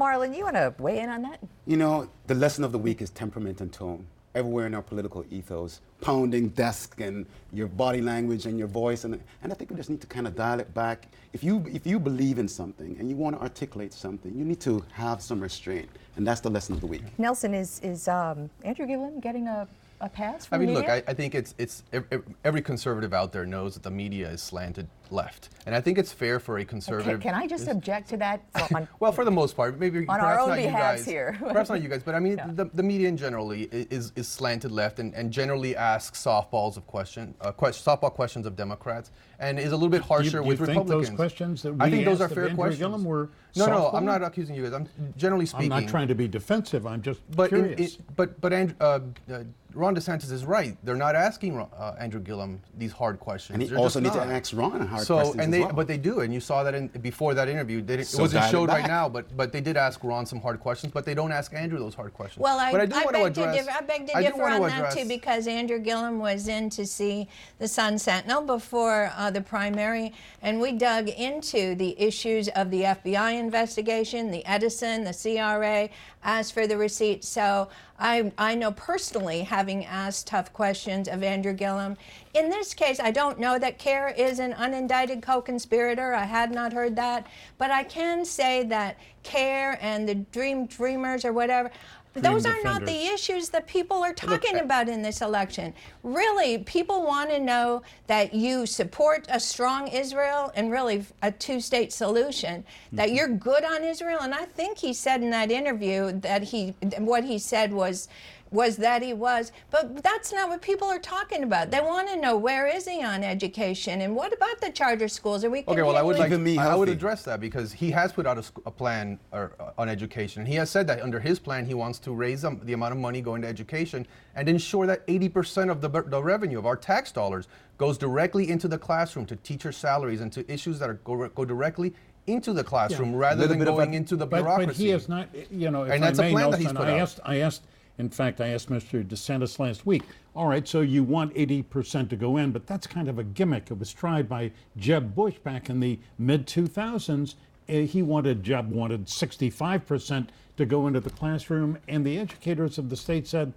Marlon, 0.00 0.34
you 0.34 0.44
want 0.44 0.56
to 0.56 0.74
weigh 0.78 1.00
in 1.00 1.10
on 1.10 1.20
that? 1.22 1.40
You 1.66 1.76
know, 1.76 2.08
the 2.26 2.34
lesson 2.34 2.64
of 2.64 2.72
the 2.72 2.78
week 2.78 3.02
is 3.02 3.10
temperament 3.10 3.60
and 3.60 3.70
tone. 3.70 4.06
Everywhere 4.34 4.66
in 4.66 4.74
our 4.74 4.80
political 4.80 5.26
ethos, 5.30 5.80
pounding 6.00 6.48
desk 6.50 7.00
and 7.00 7.26
your 7.52 7.66
body 7.66 8.00
language 8.00 8.46
and 8.46 8.58
your 8.58 8.68
voice, 8.68 9.04
and, 9.04 9.20
and 9.42 9.52
I 9.52 9.54
think 9.56 9.70
we 9.70 9.76
just 9.76 9.90
need 9.90 10.00
to 10.00 10.06
kind 10.06 10.26
of 10.26 10.34
dial 10.36 10.60
it 10.60 10.72
back. 10.72 11.08
If 11.32 11.44
you 11.44 11.66
if 11.66 11.84
you 11.84 11.98
believe 11.98 12.38
in 12.38 12.48
something 12.48 12.96
and 12.98 13.10
you 13.10 13.16
want 13.16 13.36
to 13.36 13.42
articulate 13.42 13.92
something, 13.92 14.32
you 14.34 14.44
need 14.44 14.60
to 14.60 14.84
have 14.92 15.20
some 15.20 15.40
restraint, 15.40 15.90
and 16.16 16.24
that's 16.26 16.40
the 16.40 16.48
lesson 16.48 16.76
of 16.76 16.80
the 16.80 16.86
week. 16.86 17.02
Nelson, 17.18 17.52
is, 17.52 17.80
is 17.80 18.06
um, 18.08 18.48
Andrew 18.64 18.86
Gillum 18.86 19.18
getting 19.20 19.48
a, 19.48 19.66
a 20.00 20.08
pass 20.08 20.46
from 20.46 20.56
I 20.56 20.58
mean, 20.64 20.74
the 20.74 20.80
look. 20.80 20.88
I, 20.88 21.02
I 21.06 21.14
think 21.14 21.34
it's 21.34 21.54
it's 21.58 21.82
ev- 21.92 22.06
ev- 22.10 22.24
every 22.44 22.62
conservative 22.62 23.12
out 23.12 23.32
there 23.32 23.44
knows 23.46 23.74
that 23.74 23.82
the 23.82 23.90
media 23.90 24.28
is 24.30 24.40
slanted 24.42 24.88
left, 25.10 25.50
and 25.66 25.74
I 25.74 25.80
think 25.80 25.98
it's 25.98 26.12
fair 26.12 26.38
for 26.40 26.58
a 26.58 26.60
can, 26.62 26.68
conservative. 26.68 27.20
can 27.20 27.34
I 27.34 27.46
just 27.46 27.68
object 27.68 28.08
to 28.10 28.16
that? 28.18 28.40
So 28.56 28.66
on- 28.76 28.88
Well, 29.00 29.12
for 29.12 29.24
the 29.24 29.30
most 29.30 29.56
part, 29.56 29.78
maybe 29.78 30.06
On 30.08 30.20
our 30.20 30.38
own 30.40 30.48
not 30.50 30.58
you 30.58 30.64
behalves 30.66 31.02
guys, 31.02 31.06
here. 31.06 31.36
perhaps 31.40 31.68
not 31.68 31.82
you 31.82 31.88
guys, 31.88 32.02
but 32.02 32.14
I 32.14 32.20
mean, 32.20 32.36
the, 32.54 32.66
the 32.72 32.82
media 32.82 33.08
in 33.08 33.16
generally 33.16 33.64
is, 33.72 34.12
is 34.16 34.28
slanted 34.28 34.70
left 34.72 34.98
and, 35.00 35.12
and 35.14 35.30
generally 35.32 35.76
asks 35.76 36.22
softballs 36.22 36.76
of 36.76 36.86
question, 36.86 37.34
uh, 37.40 37.52
quest, 37.52 37.84
softball 37.84 38.12
questions 38.12 38.46
of 38.46 38.56
Democrats, 38.56 39.10
and 39.38 39.58
is 39.58 39.72
a 39.72 39.76
little 39.76 39.88
bit 39.88 40.02
harsher 40.02 40.30
Do 40.30 40.36
you, 40.38 40.42
with 40.44 40.58
think 40.58 40.68
Republicans. 40.68 41.08
those 41.08 41.16
questions 41.16 41.62
that 41.62 41.72
we 41.74 41.80
I 41.80 41.90
think 41.90 42.04
those 42.04 42.20
are 42.20 42.24
asked 42.24 42.32
of 42.32 42.36
fair 42.36 42.44
Andrew 42.44 42.56
questions. 42.56 42.78
Gillum 42.78 43.04
were 43.04 43.30
no, 43.56 43.66
no, 43.66 43.90
I'm 43.92 44.04
not 44.04 44.22
accusing 44.22 44.54
you 44.54 44.62
guys. 44.62 44.72
I'm 44.72 44.88
generally 45.16 45.46
speaking. 45.46 45.72
I'm 45.72 45.82
not 45.84 45.90
trying 45.90 46.08
to 46.08 46.14
be 46.14 46.28
defensive. 46.28 46.86
I'm 46.86 47.02
just 47.02 47.20
But 47.36 47.52
in, 47.52 47.68
curious. 47.68 47.94
it, 47.96 48.00
but 48.16 48.40
but 48.40 48.52
Andrew, 48.52 48.76
uh, 48.80 49.00
uh, 49.32 49.44
Ron 49.74 49.94
DeSantis 49.94 50.32
is 50.32 50.44
right. 50.44 50.76
They're 50.82 50.96
not 50.96 51.14
asking 51.14 51.56
uh, 51.56 51.94
Andrew 51.98 52.20
Gillum 52.20 52.60
these 52.76 52.90
hard 52.92 53.20
questions. 53.20 53.54
And 53.54 53.62
he 53.62 53.68
They're 53.68 53.78
also 53.78 54.00
just 54.00 54.14
needs 54.16 54.26
to 54.26 54.32
ask 54.34 54.52
Ron 54.56 54.84
hard 54.86 55.06
so, 55.06 55.14
questions 55.14 55.34
and 55.36 55.42
as 55.44 55.50
they, 55.50 55.60
well. 55.64 55.72
but 55.74 55.86
they 55.86 55.96
do, 55.98 56.20
and 56.20 56.34
you 56.34 56.40
saw 56.40 56.64
that 56.64 56.74
in, 56.74 56.88
before 56.88 57.34
that 57.34 57.48
interview. 57.48 57.80
They, 57.80 57.98
didn't- 57.98 58.08
So 58.08 58.18
it 58.18 58.22
wasn't 58.22 58.40
dial 58.42 58.48
it 58.48 58.52
showed 58.52 58.68
right 58.68 58.86
now, 58.86 59.08
but 59.08 59.36
but 59.36 59.52
they 59.52 59.60
did 59.60 59.76
ask 59.76 60.02
Ron 60.02 60.26
some 60.26 60.40
hard 60.40 60.58
questions, 60.60 60.92
but 60.92 61.04
they 61.04 61.14
don't 61.14 61.30
ask 61.30 61.54
Andrew 61.54 61.78
those 61.78 61.94
hard 61.94 62.12
questions. 62.14 62.42
Well, 62.42 62.58
I, 62.58 62.72
but 62.72 62.80
I 62.80 62.86
do 62.86 62.96
I 62.96 63.04
want 63.04 63.16
to 63.16 63.22
beg, 63.22 63.34
to 63.34 63.40
address. 63.42 63.56
differ, 63.66 63.76
I 63.78 63.80
beg 63.82 64.06
to 64.08 64.16
I 64.16 64.22
differ 64.22 64.42
on 64.42 64.60
to 64.60 64.66
that 64.66 64.92
too 64.92 65.06
because 65.08 65.46
Andrew 65.46 65.78
Gillum 65.78 66.18
was 66.18 66.48
in 66.48 66.68
to 66.70 66.84
see 66.84 67.28
the 67.58 67.68
Sun 67.68 67.98
Sentinel 67.98 68.42
before 68.42 69.12
uh, 69.16 69.30
the 69.30 69.40
primary, 69.40 70.12
and 70.42 70.60
we 70.60 70.72
dug 70.72 71.08
into 71.08 71.76
the 71.76 72.00
issues 72.00 72.48
of 72.48 72.70
the 72.72 72.82
FBI 72.82 73.34
investigation, 73.40 74.30
the 74.30 74.46
Edison, 74.46 75.02
the 75.02 75.12
CRA, 75.12 75.88
asked 76.22 76.52
for 76.52 76.68
the 76.68 76.76
receipt. 76.76 77.24
So 77.24 77.68
I, 77.98 78.30
I 78.38 78.54
know 78.54 78.70
personally, 78.70 79.42
having 79.42 79.84
asked 79.84 80.28
tough 80.28 80.52
questions 80.52 81.08
of 81.08 81.24
Andrew 81.24 81.52
Gillum, 81.52 81.96
in 82.34 82.48
this 82.48 82.74
case, 82.74 83.00
I 83.00 83.10
don't 83.10 83.40
know 83.40 83.58
that 83.58 83.78
CAIR 83.78 84.14
is 84.16 84.38
an 84.38 84.52
unindicted 84.52 85.22
co-conspirator. 85.22 86.14
I 86.14 86.24
had 86.24 86.52
not 86.52 86.72
heard 86.72 86.94
that, 86.94 87.26
but 87.58 87.72
I 87.72 87.82
can 87.82 88.24
say 88.24 88.62
that 88.64 88.96
CAIR 89.24 89.78
and 89.80 90.08
the 90.08 90.14
Dream 90.14 90.66
Dreamers 90.66 91.24
or 91.24 91.32
whatever. 91.32 91.70
Those 92.14 92.44
are 92.44 92.60
not 92.64 92.84
the 92.84 93.06
issues 93.06 93.50
that 93.50 93.68
people 93.68 94.02
are 94.02 94.12
talking 94.12 94.58
about 94.58 94.88
in 94.88 95.00
this 95.00 95.20
election. 95.20 95.72
Really, 96.02 96.58
people 96.58 97.04
want 97.04 97.30
to 97.30 97.38
know 97.38 97.82
that 98.08 98.34
you 98.34 98.66
support 98.66 99.26
a 99.28 99.38
strong 99.38 99.86
Israel 99.86 100.50
and 100.56 100.72
really 100.72 101.04
a 101.22 101.30
two 101.30 101.60
state 101.60 101.92
solution, 101.92 102.64
that 102.92 103.12
you're 103.12 103.28
good 103.28 103.64
on 103.64 103.84
Israel. 103.84 104.18
And 104.20 104.34
I 104.34 104.44
think 104.44 104.78
he 104.78 104.92
said 104.92 105.22
in 105.22 105.30
that 105.30 105.52
interview 105.52 106.12
that 106.20 106.42
he, 106.42 106.74
what 106.98 107.24
he 107.24 107.38
said 107.38 107.72
was, 107.72 108.08
was 108.50 108.76
that 108.78 109.02
he 109.02 109.12
was, 109.12 109.52
but 109.70 110.02
that's 110.02 110.32
not 110.32 110.48
what 110.48 110.60
people 110.60 110.88
are 110.88 110.98
talking 110.98 111.44
about. 111.44 111.70
They 111.70 111.80
want 111.80 112.08
to 112.08 112.16
know 112.16 112.36
where 112.36 112.66
is 112.66 112.86
he 112.86 113.02
on 113.02 113.22
education 113.22 114.00
and 114.00 114.14
what 114.16 114.32
about 114.32 114.60
the 114.60 114.70
charter 114.70 115.06
schools? 115.08 115.44
Are 115.44 115.50
we 115.50 115.60
Okay, 115.68 115.82
well, 115.82 115.96
I 115.96 116.02
would 116.02 116.18
like 116.18 116.30
Keeping 116.30 116.44
me 116.44 116.58
I 116.58 116.74
would 116.74 116.88
address 116.88 117.22
that 117.24 117.40
because 117.40 117.72
he 117.72 117.90
has 117.92 118.12
put 118.12 118.26
out 118.26 118.38
a, 118.38 118.44
a 118.66 118.70
plan 118.70 119.18
or, 119.32 119.52
uh, 119.60 119.70
on 119.78 119.88
education. 119.88 120.44
He 120.44 120.54
has 120.56 120.68
said 120.68 120.86
that 120.88 121.00
under 121.00 121.20
his 121.20 121.38
plan, 121.38 121.64
he 121.64 121.74
wants 121.74 121.98
to 122.00 122.12
raise 122.12 122.44
um, 122.44 122.60
the 122.64 122.72
amount 122.72 122.92
of 122.92 122.98
money 122.98 123.20
going 123.20 123.42
to 123.42 123.48
education 123.48 124.06
and 124.34 124.48
ensure 124.48 124.86
that 124.86 125.06
80% 125.06 125.70
of 125.70 125.80
the, 125.80 125.88
the 125.88 126.22
revenue 126.22 126.58
of 126.58 126.66
our 126.66 126.76
tax 126.76 127.12
dollars 127.12 127.46
goes 127.78 127.96
directly 127.98 128.50
into 128.50 128.66
the 128.66 128.78
classroom 128.78 129.26
to 129.26 129.36
teacher 129.36 129.70
salaries 129.70 130.20
and 130.20 130.32
to 130.32 130.50
issues 130.52 130.78
that 130.80 130.90
are 130.90 130.94
go, 131.04 131.28
go 131.28 131.44
directly 131.44 131.94
into 132.26 132.52
the 132.52 132.62
classroom 132.64 133.14
rather 133.14 133.46
than 133.46 133.58
going 133.64 133.94
a- 133.94 133.96
into 133.96 134.16
the 134.16 134.26
bureaucracy. 134.26 134.66
but 134.66 134.76
he 134.76 134.88
has 134.88 135.08
not, 135.08 135.28
you 135.50 135.70
know, 135.70 135.84
if 135.84 135.92
And 135.92 136.04
I 136.04 136.08
that's 136.08 136.18
a 136.18 136.22
may, 136.22 136.32
plan 136.32 136.50
that 136.50 136.60
he's 136.60 136.72
put 136.72 136.82
I 136.88 136.94
out. 136.94 137.00
asked, 137.00 137.20
I 137.24 137.36
asked, 137.38 137.62
in 138.00 138.08
fact, 138.08 138.40
I 138.40 138.48
asked 138.48 138.70
Mr. 138.70 139.04
DeSantis 139.06 139.58
last 139.58 139.84
week, 139.86 140.02
all 140.34 140.46
right, 140.46 140.66
so 140.66 140.80
you 140.80 141.04
want 141.04 141.34
80% 141.34 142.08
to 142.08 142.16
go 142.16 142.38
in, 142.38 142.50
but 142.50 142.66
that's 142.66 142.86
kind 142.86 143.08
of 143.08 143.18
a 143.18 143.24
gimmick. 143.24 143.70
It 143.70 143.78
was 143.78 143.92
tried 143.92 144.28
by 144.28 144.52
Jeb 144.76 145.14
Bush 145.14 145.34
back 145.38 145.68
in 145.68 145.80
the 145.80 145.98
mid 146.18 146.46
2000s. 146.46 147.34
Uh, 147.68 147.72
he 147.74 148.02
wanted, 148.02 148.42
Jeb 148.42 148.70
wanted 148.72 149.06
65% 149.06 150.28
to 150.56 150.64
go 150.66 150.86
into 150.86 151.00
the 151.00 151.10
classroom, 151.10 151.78
and 151.88 152.04
the 152.04 152.18
educators 152.18 152.78
of 152.78 152.88
the 152.88 152.96
state 152.96 153.28
said, 153.28 153.52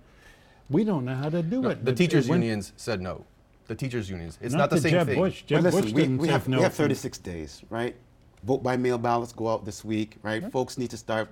we 0.70 0.84
don't 0.84 1.06
know 1.06 1.16
how 1.16 1.30
to 1.30 1.42
do 1.42 1.68
it. 1.70 1.84
the 1.86 1.92
It- 1.92 1.98
teachers 1.98 2.28
it 2.28 2.30
went- 2.30 2.44
unions 2.44 2.74
said 2.76 3.02
no. 3.02 3.26
The 3.68 3.76
teachers 3.76 4.10
unions. 4.10 4.38
It's 4.42 4.54
not, 4.54 4.60
not, 4.60 4.70
the 4.72 4.76
to 4.76 4.82
same 4.82 4.92
Jeb 4.92 5.08
thing. 5.08 5.20
Bush. 5.20 5.44
Well, 5.50 5.62
Jeb 5.62 5.64
listen, 5.64 5.82
Bush 5.84 5.92
we, 5.94 6.02
didn't 6.02 6.18
we 6.18 6.28
take 6.28 6.34
have, 6.34 6.48
no 6.50 6.58
we 6.58 6.64
have 6.64 6.74
from- 6.74 6.84
36 6.86 7.18
days, 7.20 7.62
right? 7.70 7.96
Vote 8.44 8.62
by 8.62 8.76
mail 8.76 8.98
ballots 8.98 9.32
go 9.32 9.48
out 9.48 9.64
this 9.64 9.86
week, 9.86 10.18
right? 10.22 10.52
Folks 10.52 10.78
need 10.78 10.90
to 10.90 10.98
start 10.98 11.30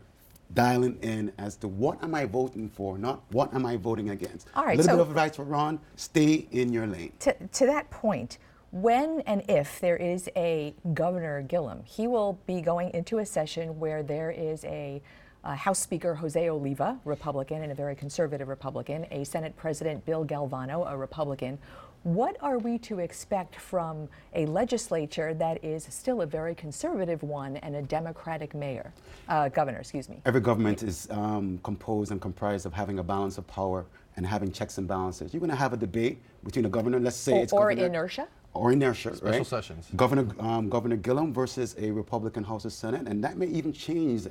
dialing 0.54 0.98
in 1.02 1.32
as 1.38 1.56
to 1.58 1.68
what 1.68 2.04
am 2.04 2.14
I 2.16 2.26
voting 2.26 2.70
for, 2.70 2.98
not 2.98 3.22
what 3.32 3.54
am 3.54 3.66
I 3.66 3.78
voting 3.78 4.10
against. 4.10 4.48
All 4.56 4.66
right, 4.66 4.78
A 4.78 4.82
little 4.82 4.92
so- 4.92 4.98
bit 4.98 5.02
of 5.02 5.10
advice 5.10 5.36
for 5.36 5.44
Ron: 5.44 5.80
stay 5.96 6.48
in 6.52 6.72
your 6.74 6.88
lane. 6.88 7.14
To, 7.20 7.34
to 7.34 7.66
that 7.66 7.90
point, 7.90 8.38
when 8.72 9.22
and 9.22 9.44
if 9.50 9.80
there 9.80 9.98
is 9.98 10.30
a 10.36 10.74
Governor 10.94 11.42
Gillum, 11.42 11.84
he 11.84 12.08
will 12.08 12.40
be 12.46 12.62
going 12.62 12.92
into 12.94 13.20
a 13.20 13.26
session 13.26 13.80
where 13.80 14.04
there 14.04 14.32
is 14.32 14.64
a 14.66 15.02
uh, 15.44 15.56
House 15.56 15.80
Speaker 15.80 16.14
Jose 16.16 16.50
Oliva, 16.50 17.00
Republican 17.04 17.64
and 17.64 17.72
a 17.72 17.76
very 17.76 17.96
conservative 17.96 18.48
Republican, 18.48 19.08
a 19.12 19.24
Senate 19.24 19.56
President 19.58 20.06
Bill 20.06 20.24
Galvano, 20.24 20.90
a 20.90 20.96
Republican. 20.96 21.58
What 22.04 22.36
are 22.42 22.58
we 22.58 22.80
to 22.80 22.98
expect 22.98 23.56
from 23.56 24.10
a 24.34 24.48
legislature 24.48 25.36
that 25.36 25.64
is 25.64 25.86
still 25.92 26.22
a 26.22 26.26
very 26.26 26.56
conservative 26.56 27.22
one 27.22 27.58
and 27.58 27.76
a 27.76 27.82
Democratic 27.84 28.56
mayor, 28.56 28.92
uh, 29.30 29.50
governor, 29.50 29.78
excuse 29.78 30.10
me? 30.10 30.20
Every 30.26 30.42
government 30.42 30.82
is 30.82 31.08
um, 31.12 31.60
composed 31.62 32.12
and 32.12 32.20
comprised 32.20 32.66
of 32.66 32.74
having 32.74 32.98
a 32.98 33.04
balance 33.04 33.38
of 33.38 33.46
power 33.46 33.86
and 34.18 34.26
having 34.26 34.52
checks 34.52 34.80
and 34.80 34.88
balances. 34.88 35.32
You're 35.32 35.42
going 35.42 35.52
to 35.52 35.56
have 35.56 35.74
a 35.74 35.78
debate 35.78 36.18
between 36.44 36.66
a 36.66 36.70
governor, 36.70 37.00
let's 37.00 37.16
say 37.16 37.34
Or- 37.34 37.44
it's 37.44 37.54
or 37.54 37.70
governor, 37.70 37.86
inertia? 37.86 38.28
or 38.56 38.72
inertia, 38.72 39.16
Special 39.16 39.38
right? 39.38 39.46
sessions. 39.46 39.88
Governor 39.96 40.28
um, 40.40 40.70
Governor 40.70 40.96
Gillum 40.96 41.32
versus 41.32 41.76
a 41.78 41.92
Republican 41.92 42.44
House 42.44 42.66
of 42.66 42.74
Senate, 42.74 43.08
and 43.08 43.24
that 43.24 43.38
may 43.38 43.46
even 43.46 43.72
change 43.72 44.24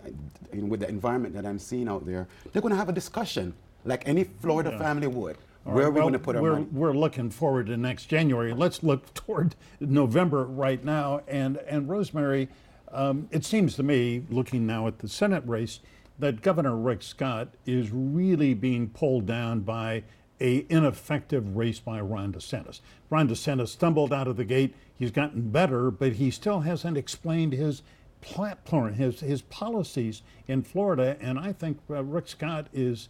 you 0.52 0.62
know, 0.62 0.66
with 0.66 0.80
the 0.80 0.88
environment 0.88 1.34
that 1.34 1.46
I'm 1.46 1.58
seeing 1.60 1.88
out 1.88 2.04
there. 2.04 2.26
They're 2.52 2.62
going 2.62 2.72
to 2.72 2.76
have 2.78 2.88
a 2.88 2.92
discussion 2.92 3.54
like 3.84 4.08
any 4.08 4.24
Florida 4.24 4.76
family 4.76 5.06
would. 5.06 5.36
All 5.66 5.74
Where 5.74 5.84
right, 5.84 5.88
are 5.88 5.90
we 5.90 5.94
well, 5.94 6.04
going 6.04 6.12
to 6.14 6.18
put 6.18 6.36
our 6.36 6.42
we're, 6.42 6.52
money? 6.52 6.66
We're 6.72 6.92
looking 6.92 7.30
forward 7.30 7.66
to 7.66 7.76
next 7.76 8.06
January. 8.06 8.52
Let's 8.54 8.82
look 8.82 9.12
toward 9.14 9.56
November 9.78 10.44
right 10.44 10.82
now. 10.82 11.20
And, 11.28 11.58
and 11.68 11.88
Rosemary, 11.88 12.48
um, 12.90 13.28
it 13.30 13.44
seems 13.44 13.76
to 13.76 13.82
me, 13.82 14.24
looking 14.30 14.66
now 14.66 14.86
at 14.86 15.00
the 15.00 15.08
Senate 15.08 15.44
race, 15.46 15.80
that 16.18 16.42
Governor 16.42 16.76
Rick 16.76 17.02
Scott 17.02 17.54
is 17.66 17.90
really 17.90 18.54
being 18.54 18.88
pulled 18.88 19.26
down 19.26 19.60
by 19.60 20.04
a 20.40 20.64
ineffective 20.70 21.56
race 21.56 21.78
by 21.78 22.00
Ron 22.00 22.32
DeSantis. 22.32 22.80
Ron 23.10 23.28
DeSantis 23.28 23.68
stumbled 23.68 24.12
out 24.12 24.26
of 24.26 24.36
the 24.36 24.44
gate. 24.44 24.74
He's 24.94 25.10
gotten 25.10 25.50
better, 25.50 25.90
but 25.90 26.14
he 26.14 26.30
still 26.30 26.60
hasn't 26.60 26.96
explained 26.96 27.52
his 27.52 27.82
platform, 28.22 28.94
his, 28.94 29.20
his 29.20 29.42
policies 29.42 30.22
in 30.46 30.62
Florida. 30.62 31.16
And 31.20 31.38
I 31.38 31.52
think 31.52 31.78
uh, 31.90 32.02
Rick 32.04 32.28
Scott 32.28 32.68
is 32.72 33.08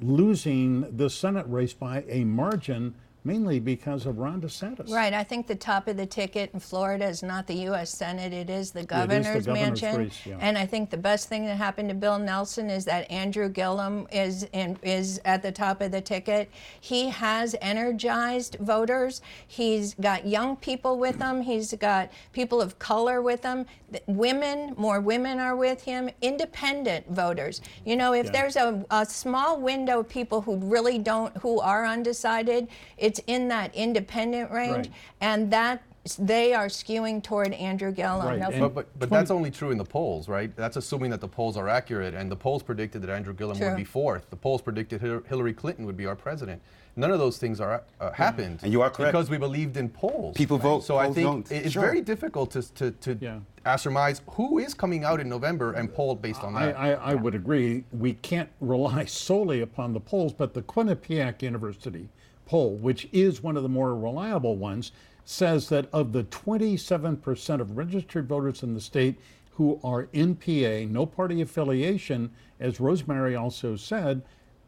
losing 0.00 0.96
the 0.96 1.08
Senate 1.08 1.46
race 1.48 1.72
by 1.72 2.04
a 2.08 2.24
margin, 2.24 2.94
mainly 3.24 3.58
because 3.58 4.06
of 4.06 4.18
Ron 4.18 4.40
DeSantis. 4.40 4.90
Right. 4.90 5.12
I 5.12 5.24
think 5.24 5.46
the 5.46 5.54
top 5.54 5.88
of 5.88 5.96
the 5.96 6.06
ticket 6.06 6.50
in 6.52 6.60
Florida 6.60 7.06
is 7.06 7.22
not 7.22 7.46
the 7.46 7.54
U.S. 7.54 7.90
Senate, 7.90 8.32
it 8.32 8.50
is 8.50 8.70
the 8.70 8.84
the 8.84 8.86
governor's, 8.86 9.46
governor's 9.46 9.48
mansion. 9.82 9.96
race, 9.96 10.26
yeah. 10.26 10.36
And 10.40 10.58
I 10.58 10.66
think 10.66 10.90
the 10.90 10.96
best 10.98 11.28
thing 11.28 11.46
that 11.46 11.56
happened 11.56 11.88
to 11.88 11.94
Bill 11.94 12.18
Nelson 12.18 12.68
is 12.70 12.84
that 12.84 13.10
Andrew 13.10 13.48
Gillum 13.48 14.06
is 14.12 14.46
in, 14.52 14.78
is 14.82 15.20
at 15.24 15.42
the 15.42 15.50
top 15.52 15.80
of 15.80 15.90
the 15.90 16.00
ticket. 16.00 16.50
He 16.80 17.08
has 17.08 17.56
energized 17.62 18.56
voters. 18.60 19.22
He's 19.46 19.94
got 19.94 20.26
young 20.26 20.56
people 20.56 20.98
with 20.98 21.20
him. 21.20 21.40
He's 21.40 21.72
got 21.74 22.10
people 22.32 22.60
of 22.60 22.78
color 22.78 23.22
with 23.22 23.42
him. 23.42 23.64
Women, 24.06 24.74
more 24.76 25.00
women 25.00 25.38
are 25.38 25.56
with 25.56 25.82
him. 25.82 26.10
Independent 26.20 27.08
voters. 27.10 27.60
You 27.84 27.96
know, 27.96 28.12
if 28.12 28.26
Yeah. 28.26 28.32
there's 28.32 28.56
a, 28.56 28.84
a 28.90 29.06
small 29.06 29.60
window 29.60 30.00
of 30.00 30.08
people 30.08 30.40
who 30.42 30.56
really 30.56 30.98
don't, 30.98 31.34
who 31.38 31.60
are 31.60 31.86
undecided, 31.86 32.68
it's 33.18 33.24
in 33.28 33.48
that 33.48 33.74
independent 33.74 34.50
range, 34.50 34.74
Right. 34.88 34.90
and 35.20 35.50
that 35.52 35.82
they 36.18 36.52
are 36.52 36.66
skewing 36.66 37.22
toward 37.22 37.52
Andrew 37.54 37.90
Gillum. 37.90 38.26
Right, 38.26 38.40
and 38.52 38.60
But, 38.60 38.74
but, 38.74 38.98
but 38.98 39.08
20 39.08 39.20
that's 39.20 39.30
only 39.30 39.50
true 39.50 39.70
in 39.70 39.78
the 39.78 39.84
polls, 39.84 40.28
right? 40.28 40.54
That's 40.54 40.76
assuming 40.76 41.10
that 41.12 41.20
the 41.22 41.28
polls 41.28 41.56
are 41.56 41.66
accurate. 41.68 42.12
And 42.12 42.30
the 42.30 42.36
polls 42.36 42.62
predicted 42.62 43.00
that 43.02 43.10
Andrew 43.10 43.32
Gillum 43.32 43.56
True. 43.56 43.68
would 43.68 43.76
be 43.76 43.84
fourth. 43.84 44.28
The 44.28 44.36
polls 44.36 44.60
predicted 44.60 45.00
Hillary 45.00 45.54
Clinton 45.54 45.86
would 45.86 45.96
be 45.96 46.04
our 46.04 46.16
president. 46.16 46.60
None 46.96 47.10
of 47.10 47.18
those 47.18 47.38
things 47.38 47.58
are 47.58 47.82
uh, 48.00 48.12
happened. 48.12 48.60
And 48.62 48.70
you 48.70 48.82
are 48.82 48.90
correct. 48.90 49.12
Because 49.12 49.30
we 49.30 49.38
believed 49.38 49.76
in 49.78 49.88
polls. 49.88 50.36
People 50.36 50.58
vote, 50.58 50.84
So 50.84 50.98
I 50.98 51.06
think 51.10 51.48
don't. 51.48 51.50
it's 51.52 51.72
Sure. 51.72 51.82
very 51.82 52.02
difficult 52.02 52.50
to, 52.50 52.62
to, 52.74 52.90
to 52.90 53.18
Yeah. 53.20 53.76
surmise 53.76 54.20
who 54.32 54.58
is 54.58 54.74
coming 54.74 55.04
out 55.04 55.20
in 55.20 55.28
November 55.28 55.72
and 55.72 55.92
polled 55.92 56.20
based 56.20 56.44
on 56.44 56.54
I, 56.54 56.66
that. 56.66 56.78
I, 56.78 56.92
I 56.92 57.14
would 57.14 57.34
agree. 57.34 57.84
We 57.92 58.12
can't 58.12 58.50
rely 58.60 59.06
solely 59.06 59.62
upon 59.62 59.94
the 59.94 60.00
polls, 60.00 60.34
but 60.34 60.52
the 60.52 60.62
Quinnipiac 60.62 61.40
University 61.40 62.10
poll, 62.46 62.76
which 62.76 63.08
is 63.12 63.42
one 63.42 63.56
of 63.56 63.62
the 63.62 63.68
more 63.68 63.94
reliable 63.94 64.56
ones, 64.56 64.92
says 65.24 65.68
that 65.68 65.88
of 65.92 66.12
the 66.12 66.24
27% 66.24 67.60
of 67.60 67.76
registered 67.76 68.28
voters 68.28 68.62
in 68.62 68.74
the 68.74 68.80
state 68.80 69.18
who 69.52 69.80
are 69.82 70.06
NPA, 70.06 70.90
no 70.90 71.06
party 71.06 71.40
affiliation, 71.40 72.30
as 72.60 72.80
Rosemary 72.80 73.36
also 73.36 73.76
said, 73.76 74.22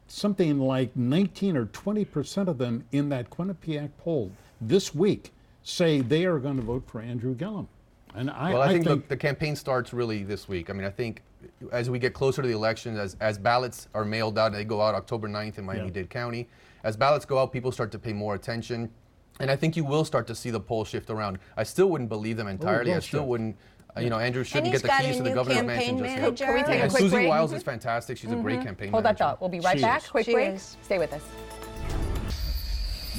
something 0.07 0.61
like 0.61 0.97
19 0.97 1.57
or 1.57 1.67
20% 1.67 2.49
of 2.49 2.59
them 2.59 2.85
in 2.93 3.09
that 3.09 3.31
Quinnipiac 3.31 3.91
poll 3.99 4.31
this 4.61 4.95
week 4.95 5.33
say 5.63 6.01
they 6.01 6.25
are 6.25 6.39
going 6.39 6.57
to 6.57 6.63
vote 6.63 6.85
for 6.87 7.01
Andrew 7.01 7.35
Gillum. 7.35 7.69
And 8.17 8.31
I, 8.31 8.53
Well, 8.53 8.63
I, 8.63 8.67
I 8.67 8.73
think, 8.73 8.87
think 8.87 9.03
the, 9.03 9.09
the 9.11 9.17
campaign 9.17 9.55
starts 9.55 9.93
really 9.93 10.23
this 10.25 10.49
week. 10.49 10.71
I 10.71 10.73
mean, 10.73 10.87
I 10.87 10.91
think 10.91 11.23
as 11.71 11.91
we 11.91 11.99
get 11.99 12.15
closer 12.15 12.43
to 12.43 12.49
the 12.49 12.55
election, 12.55 12.97
as, 12.97 13.17
as 13.21 13.39
ballots 13.39 13.89
are 13.95 14.05
mailed 14.05 14.39
out, 14.39 14.53
they 14.53 14.65
go 14.65 14.81
out 14.81 14.95
October 14.95 15.29
9th 15.29 15.59
in 15.59 15.65
Miami-Dade 15.65 16.11
County. 16.11 16.49
As 16.83 16.97
ballots 16.97 17.25
go 17.25 17.39
out, 17.39 17.53
people 17.53 17.71
start 17.71 17.93
to 17.93 17.99
pay 17.99 18.13
more 18.13 18.35
attention. 18.35 18.91
And 19.39 19.51
I 19.51 19.57
think 19.57 19.77
you 19.77 19.85
will 19.85 20.05
start 20.05 20.27
to 20.29 20.35
see 20.35 20.51
the 20.51 20.59
poll 20.61 20.85
shift 20.85 21.11
around. 21.11 21.39
I 21.57 21.63
still 21.63 21.89
wouldn't 21.89 22.09
believe 22.09 22.39
them 22.39 22.49
entirely. 22.49 22.91
will 22.91 22.97
I 22.97 23.01
still 23.01 23.21
shift. 23.21 23.29
wouldn't, 23.29 23.57
uh, 23.95 24.01
you 24.01 24.09
know, 24.09 24.19
Andrew 24.19 24.45
shouldn't 24.45 24.73
he's 24.73 24.81
get 24.81 24.91
the 24.99 25.05
keys 25.05 25.17
to 25.19 25.23
the 25.23 25.29
new 25.29 25.35
governor's 25.35 25.59
campaign 25.59 26.01
mansion 26.01 26.35
just 26.37 26.41
yet. 26.41 26.49
Can 26.49 26.55
we 26.55 26.63
take 26.63 26.83
a 26.85 26.89
quick 26.89 27.01
Susie 27.03 27.17
break? 27.17 27.29
Wiles 27.29 27.53
is 27.53 27.63
fantastic. 27.63 28.17
She's 28.17 28.33
a 28.33 28.37
great 28.37 28.63
campaign 28.63 28.93
Hold 28.93 29.05
that 29.05 29.19
thought. 29.19 29.41
We'll 29.41 29.51
be 29.51 29.61
right 29.61 29.77
She 29.77 29.83
back. 29.83 30.03
is. 30.03 30.09
Quick 30.09 30.25
She 30.25 30.33
break. 30.33 30.55
is. 30.55 30.77
Stay 30.83 30.99
with 30.99 31.13
us. 31.13 31.23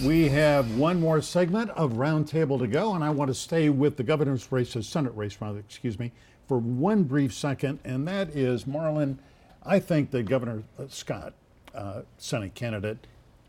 We 0.06 0.30
have 0.30 0.78
one 0.78 1.00
more 1.00 1.24
segment 1.24 1.72
of 1.72 1.94
Roundtable 1.94 2.60
to 2.60 2.68
go, 2.68 2.94
and 2.94 3.04
I 3.04 3.10
want 3.10 3.30
to 3.30 3.34
stay 3.34 3.70
with 3.70 3.98
the 3.98 4.04
governor's 4.04 4.52
race, 4.52 4.74
the 4.74 4.84
Senate 4.84 5.12
race, 5.16 5.36
rather, 5.42 5.58
excuse 5.58 5.98
me, 5.98 6.12
for 6.48 6.60
one 6.60 7.04
brief 7.04 7.34
second, 7.34 7.80
and 7.84 8.08
that 8.08 8.30
is 8.30 8.66
Marlon. 8.66 9.18
I 9.66 9.80
think 9.80 10.12
that 10.12 10.24
Governor 10.24 10.62
Scott, 10.88 11.34
uh, 11.74 12.02
Senate 12.20 12.54
candidate, 12.54 13.08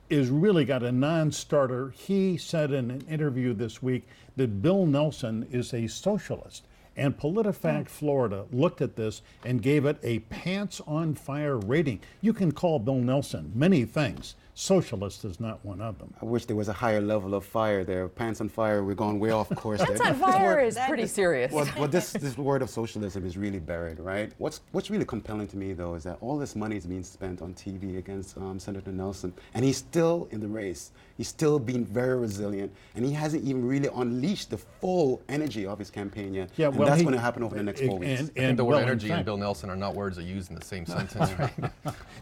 is 0.09 0.31
really 0.31 0.65
got 0.65 0.83
a 0.83 0.91
non-starter. 0.91 1.91
He 1.91 2.39
said 2.39 2.73
in 2.73 2.91
an 2.91 3.03
interview 3.11 3.53
this 3.53 3.83
week 3.83 4.09
that 4.37 4.63
Bill 4.63 4.87
Nelson 4.87 5.47
is 5.53 5.75
a 5.75 5.87
socialist, 5.87 6.65
And 6.99 7.17
PolitiFact 7.17 7.89
Florida 7.89 8.47
looked 8.51 8.83
at 8.83 8.97
this 8.97 9.23
and 9.45 9.63
gave 9.63 9.85
it 9.85 9.99
a 10.03 10.19
pants 10.19 10.81
on 10.85 11.15
fire 11.15 11.57
rating. 11.57 12.01
You 12.21 12.33
can 12.33 12.51
call 12.51 12.81
Bill 12.81 12.97
Nelson 12.97 13.53
many 13.55 13.85
things. 13.85 14.35
Socialist 14.59 15.25
is 15.25 15.39
not 15.39 15.65
one 15.65 15.81
of 15.81 16.01
them. 16.01 16.13
I 16.21 16.25
wish 16.25 16.47
there 16.47 16.57
was 16.57 16.69
a 16.69 16.73
higher 16.73 17.01
level 17.01 17.37
of 17.37 17.45
fire 17.45 17.85
there. 17.85 18.09
Pants 18.09 18.41
on 18.41 18.49
fire, 18.49 18.83
we're 18.83 18.97
going 18.97 19.21
way 19.21 19.31
off 19.31 19.49
course 19.51 19.81
Pants 19.81 20.01
there. 20.01 20.11
on 20.11 20.19
fire 20.19 20.59
is 20.59 20.77
pretty 20.89 21.07
serious. 21.07 21.53
Well, 21.53 21.69
well 21.79 21.87
this, 21.87 22.11
this 22.11 22.37
word 22.49 22.63
of 22.63 22.69
socialism 22.69 23.25
is 23.25 23.37
really 23.37 23.61
buried, 23.61 24.01
right? 24.01 24.33
What's, 24.39 24.63
what's 24.73 24.91
really 24.91 25.05
compelling 25.05 25.47
to 25.47 25.57
me, 25.57 25.75
though, 25.75 25.95
is 25.95 26.03
that 26.03 26.19
all 26.21 26.37
this 26.37 26.57
money 26.57 26.77
is 26.77 26.87
being 26.87 27.05
spent 27.05 27.41
on 27.41 27.55
TV 27.55 27.99
against 27.99 28.37
um, 28.37 28.59
Senator 28.59 28.91
Nelson, 28.91 29.33
and 29.55 29.65
he's 29.65 29.77
still 29.77 30.27
in 30.33 30.41
the 30.41 30.49
race. 30.49 30.91
He's 31.19 31.29
still 31.29 31.61
being 31.61 31.85
very 31.85 32.17
resilient, 32.17 32.73
and 32.97 33.05
he 33.05 33.13
hasn't 33.13 33.45
even 33.45 33.67
really 33.67 33.89
unleashed 33.95 34.51
the 34.51 34.59
full 34.59 35.21
energy 35.29 35.67
of 35.67 35.79
his 35.79 35.91
campaign 35.91 36.35
yet. 36.35 36.51
Yeah, 36.57 36.69
and 36.69 36.77
well, 36.77 36.89
that's 36.89 37.03
going 37.03 37.15
to 37.15 37.21
happen 37.21 37.45
over 37.45 37.57
the 37.57 37.63
next 37.63 37.81
four 37.83 37.99
weeks. 37.99 38.21
And, 38.21 38.31
I 38.31 38.33
think 38.33 38.39
and 38.39 38.59
the 38.59 38.65
word 38.65 38.75
well, 38.75 38.83
energy 38.83 39.11
and 39.11 39.25
Bill 39.25 39.37
Nelson 39.37 39.69
are 39.71 39.77
not 39.77 39.95
words 39.95 40.17
that 40.17 40.25
are 40.25 40.29
used 40.29 40.51
in 40.51 40.57
the 40.57 40.65
same 40.65 40.87
sentence, 40.87 41.33
right? 41.33 41.73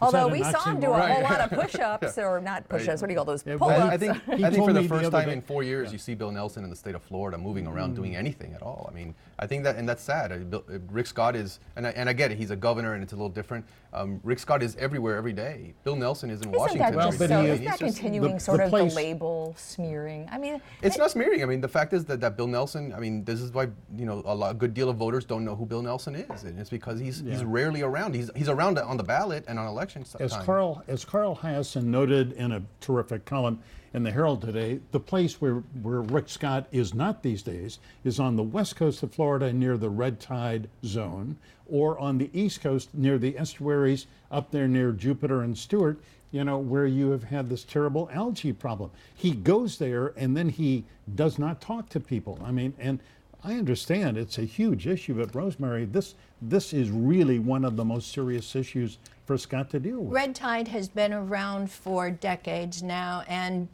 Although 0.01 0.27
we 0.27 0.43
saw 0.43 0.63
him 0.65 0.79
do 0.79 0.87
a 0.87 0.97
oxymoron? 0.97 1.13
whole 1.13 1.23
lot 1.23 1.41
of 1.41 1.49
push-ups, 1.51 2.17
or 2.27 2.41
not 2.41 2.67
push-ups. 2.69 3.01
What 3.01 3.07
do 3.07 3.13
you 3.13 3.17
call 3.17 3.25
those? 3.25 3.43
Yeah, 3.45 3.57
Pull-ups. 3.57 3.77
well, 3.79 3.89
I 3.89 3.97
think, 3.97 4.13
He 4.35 4.45
I 4.45 4.49
think 4.49 4.65
for 4.65 4.73
the 4.73 4.81
me 4.81 4.87
the 4.87 4.95
first 4.95 5.11
time 5.11 5.27
day- 5.27 5.33
in 5.33 5.41
four 5.41 5.63
years, 5.63 5.91
you 5.91 5.97
see 5.97 6.13
Bill 6.15 6.31
Nelson 6.31 6.63
in 6.63 6.69
the 6.69 6.75
state 6.75 6.95
of 6.95 7.01
Florida 7.03 7.37
moving 7.37 7.65
around 7.67 7.95
doing 7.95 8.15
anything 8.15 8.53
at 8.53 8.61
all. 8.61 8.87
I 8.91 8.93
mean, 8.95 9.15
I 9.39 9.47
think 9.47 9.63
that, 9.63 9.75
and 9.75 9.87
that's 9.87 10.03
sad. 10.03 10.31
Uh, 10.31 10.37
Bill, 10.37 10.63
Rick 10.91 11.07
Scott 11.07 11.35
is, 11.35 11.59
and 11.75 11.87
I, 11.87 11.91
and 11.91 12.09
I 12.09 12.13
get 12.13 12.31
it, 12.31 12.37
he's 12.37 12.51
a 12.51 12.55
governor 12.55 12.93
and 12.93 13.03
it's 13.03 13.13
a 13.13 13.15
little 13.15 13.29
different. 13.29 13.65
Um, 13.93 14.19
Rick 14.23 14.39
Scott 14.39 14.61
is 14.63 14.75
everywhere 14.77 15.15
every 15.15 15.33
day. 15.33 15.73
Bill 15.83 15.95
Nelson 15.95 16.29
is 16.29 16.41
in 16.41 16.49
Isn't 16.49 16.59
Washington 16.59 16.95
that 16.95 17.05
just 17.05 17.19
but 17.19 17.29
so? 17.29 17.41
he 17.41 17.47
is- 17.47 17.53
Isn't 17.59 17.65
that 17.65 17.79
He's 17.79 17.95
continuing 17.95 18.33
the- 18.35 18.39
sort 18.39 18.57
the 18.57 18.63
of 18.65 18.69
place- 18.69 18.91
the 18.93 18.95
label 18.95 19.53
smearing? 19.57 20.27
I 20.31 20.37
mean, 20.37 20.61
It's 20.81 20.97
I- 20.97 20.99
not 21.03 21.11
smearing. 21.11 21.41
I 21.43 21.45
mean, 21.45 21.61
the 21.61 21.67
fact 21.67 21.93
is 21.93 22.05
that, 22.05 22.19
that 22.21 22.35
Bill 22.37 22.47
Nelson. 22.47 22.93
I 22.93 22.99
mean, 22.99 23.23
this 23.23 23.39
is 23.41 23.51
why 23.51 23.67
you 23.95 24.05
know 24.05 24.21
a, 24.25 24.33
lot, 24.35 24.51
a 24.51 24.53
good 24.53 24.73
deal 24.73 24.89
of 24.89 24.97
voters 24.97 25.25
don't 25.25 25.45
know 25.45 25.55
who 25.55 25.65
Bill 25.65 25.81
Nelson 25.81 26.15
is, 26.15 26.43
and 26.43 26.59
it's 26.59 26.69
because 26.69 26.99
he's 26.99 27.19
he's 27.21 27.43
rarely 27.43 27.81
around. 27.81 28.15
He's 28.15 28.29
he's 28.35 28.49
around 28.49 28.77
on 28.79 28.97
the 28.97 29.03
ballot 29.03 29.45
and 29.47 29.57
on 29.59 29.67
election 29.67 30.01
s- 30.01 30.15
As 30.19 30.31
time. 30.31 30.45
Carl, 30.45 30.83
as 30.87 31.05
Carl 31.05 31.35
Hiaasen 31.35 31.83
noted 31.85 32.16
in 32.17 32.51
a 32.51 32.63
terrific 32.81 33.25
column 33.25 33.59
in 33.93 34.03
the 34.03 34.11
Herald 34.11 34.41
today, 34.41 34.79
the 34.91 34.99
place 34.99 35.39
where, 35.41 35.63
where 35.81 36.01
Rick 36.01 36.29
Scott 36.29 36.67
is 36.71 36.93
not 36.93 37.23
these 37.23 37.41
days 37.41 37.79
is 38.03 38.19
on 38.19 38.35
the 38.35 38.43
west 38.43 38.75
coast 38.75 39.01
of 39.01 39.13
Florida 39.13 39.51
near 39.53 39.77
the 39.77 39.89
red 39.89 40.19
tide 40.19 40.69
zone, 40.83 41.37
or 41.67 41.97
on 41.97 42.17
the 42.17 42.29
east 42.33 42.61
coast 42.61 42.93
near 42.93 43.17
the 43.17 43.37
estuaries 43.37 44.07
up 44.29 44.51
there 44.51 44.67
near 44.67 44.91
Jupiter 44.91 45.41
and 45.41 45.57
Stuart, 45.57 45.99
you 46.31 46.43
know, 46.43 46.57
where 46.57 46.85
you 46.85 47.11
have 47.11 47.23
had 47.23 47.49
this 47.49 47.63
terrible 47.63 48.09
algae 48.11 48.53
problem. 48.53 48.91
He 49.15 49.31
goes 49.31 49.77
there 49.77 50.13
and 50.17 50.35
then 50.35 50.49
he 50.49 50.83
does 51.15 51.39
not 51.39 51.61
talk 51.61 51.89
to 51.89 51.99
people. 51.99 52.39
I 52.43 52.51
mean, 52.51 52.73
and 52.77 52.99
I 53.43 53.53
understand 53.53 54.17
it's 54.17 54.37
a 54.37 54.43
huge 54.43 54.87
issue, 54.87 55.13
but 55.13 55.33
Rosemary, 55.33 55.85
this 55.85 56.15
this 56.41 56.73
is 56.73 56.89
really 56.89 57.39
one 57.39 57.65
of 57.65 57.75
the 57.75 57.85
most 57.85 58.11
serious 58.11 58.55
issues 58.55 58.97
for 59.25 59.37
Scott 59.37 59.69
to 59.71 59.79
deal 59.79 59.99
with. 59.99 60.13
Red 60.13 60.35
Tide 60.35 60.67
has 60.69 60.87
been 60.87 61.13
around 61.13 61.71
for 61.71 62.09
decades 62.11 62.81
now, 62.83 63.23
and 63.27 63.67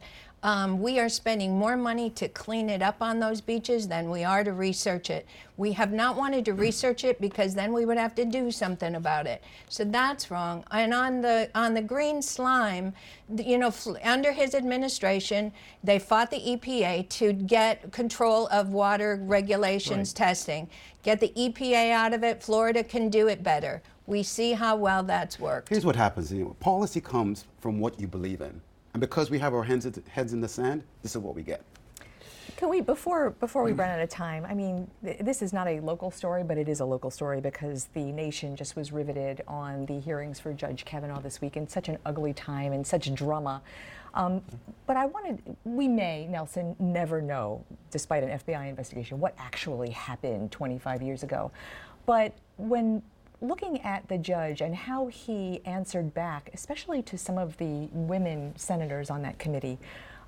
um, 0.44 0.78
we 0.78 1.00
are 1.00 1.08
spending 1.08 1.58
more 1.58 1.74
money 1.74 2.10
to 2.10 2.28
clean 2.28 2.68
it 2.68 2.82
up 2.82 2.96
on 3.00 3.18
those 3.18 3.40
beaches 3.40 3.88
than 3.88 4.10
we 4.10 4.24
are 4.24 4.44
to 4.44 4.52
research 4.52 5.08
it. 5.08 5.26
We 5.56 5.72
have 5.72 5.90
not 5.90 6.16
wanted 6.18 6.44
to 6.44 6.52
research 6.52 7.02
it 7.02 7.18
because 7.18 7.54
then 7.54 7.72
we 7.72 7.86
would 7.86 7.96
have 7.96 8.14
to 8.16 8.26
do 8.26 8.50
something 8.50 8.94
about 8.94 9.26
it. 9.26 9.42
So 9.70 9.84
that's 9.84 10.30
wrong. 10.30 10.62
And 10.70 10.92
on 10.92 11.22
the 11.22 11.48
on 11.54 11.72
the 11.72 11.80
green 11.80 12.20
slime, 12.20 12.92
you 13.34 13.56
know, 13.56 13.72
under 14.02 14.32
his 14.32 14.54
administration, 14.54 15.50
they 15.82 15.98
fought 15.98 16.30
the 16.30 16.40
EPA 16.40 17.08
to 17.08 17.32
get 17.32 17.90
control 17.90 18.46
of 18.48 18.68
water 18.68 19.18
regulations 19.22 20.10
Right. 20.10 20.16
testing. 20.28 20.68
Get 21.02 21.20
the 21.20 21.32
EPA 21.34 21.90
out 21.90 22.12
of 22.12 22.22
it. 22.22 22.42
Florida 22.42 22.84
can 22.84 23.08
do 23.08 23.28
it 23.28 23.42
better. 23.42 23.80
We 24.06 24.22
see 24.22 24.52
how 24.52 24.76
well 24.76 25.02
that's 25.02 25.40
worked. 25.40 25.70
Here's 25.70 25.86
what 25.86 25.96
happens. 25.96 26.34
Policy 26.60 27.00
comes 27.00 27.46
from 27.60 27.80
what 27.80 27.98
you 27.98 28.06
believe 28.06 28.42
in. 28.42 28.60
And 28.94 29.00
because 29.00 29.28
we 29.28 29.40
have 29.40 29.52
our 29.52 29.64
heads, 29.64 29.86
heads 30.08 30.32
in 30.32 30.40
the 30.40 30.48
sand, 30.48 30.84
this 31.02 31.16
is 31.16 31.18
what 31.18 31.34
we 31.34 31.42
get. 31.42 31.62
Can 32.56 32.68
we 32.68 32.80
before 32.80 33.30
before 33.30 33.64
we 33.64 33.72
run 33.72 33.90
out 33.90 33.98
of 33.98 34.08
time? 34.08 34.46
I 34.48 34.54
mean, 34.54 34.88
th- 35.04 35.18
this 35.18 35.42
is 35.42 35.52
not 35.52 35.66
a 35.66 35.80
local 35.80 36.12
story, 36.12 36.44
but 36.44 36.56
it 36.56 36.68
is 36.68 36.78
a 36.78 36.84
local 36.84 37.10
story 37.10 37.40
because 37.40 37.86
the 37.94 38.12
nation 38.12 38.54
just 38.54 38.76
was 38.76 38.92
riveted 38.92 39.42
on 39.48 39.86
the 39.86 39.98
hearings 39.98 40.38
for 40.38 40.52
Judge 40.52 40.84
Kavanaugh 40.84 41.20
this 41.20 41.40
week 41.40 41.56
in 41.56 41.66
such 41.66 41.88
an 41.88 41.98
ugly 42.06 42.32
time 42.32 42.72
and 42.72 42.86
such 42.86 43.12
drama. 43.12 43.60
Um, 44.14 44.40
but 44.86 44.96
I 44.96 45.06
wanted, 45.06 45.56
we 45.64 45.88
may, 45.88 46.28
Nelson, 46.28 46.76
never 46.78 47.20
know, 47.20 47.64
despite 47.90 48.22
an 48.22 48.38
FBI 48.38 48.68
investigation, 48.68 49.18
what 49.18 49.34
actually 49.36 49.90
happened 49.90 50.52
25 50.52 51.02
years 51.02 51.24
ago. 51.24 51.50
But 52.06 52.32
when 52.56 53.02
looking 53.44 53.80
at 53.82 54.08
the 54.08 54.18
judge 54.18 54.60
and 54.60 54.74
how 54.74 55.06
he 55.08 55.60
answered 55.64 56.14
back, 56.14 56.50
especially 56.54 57.02
to 57.02 57.18
some 57.18 57.38
of 57.38 57.56
the 57.58 57.88
women 57.92 58.52
senators 58.56 59.10
on 59.10 59.22
that 59.22 59.38
committee, 59.38 59.78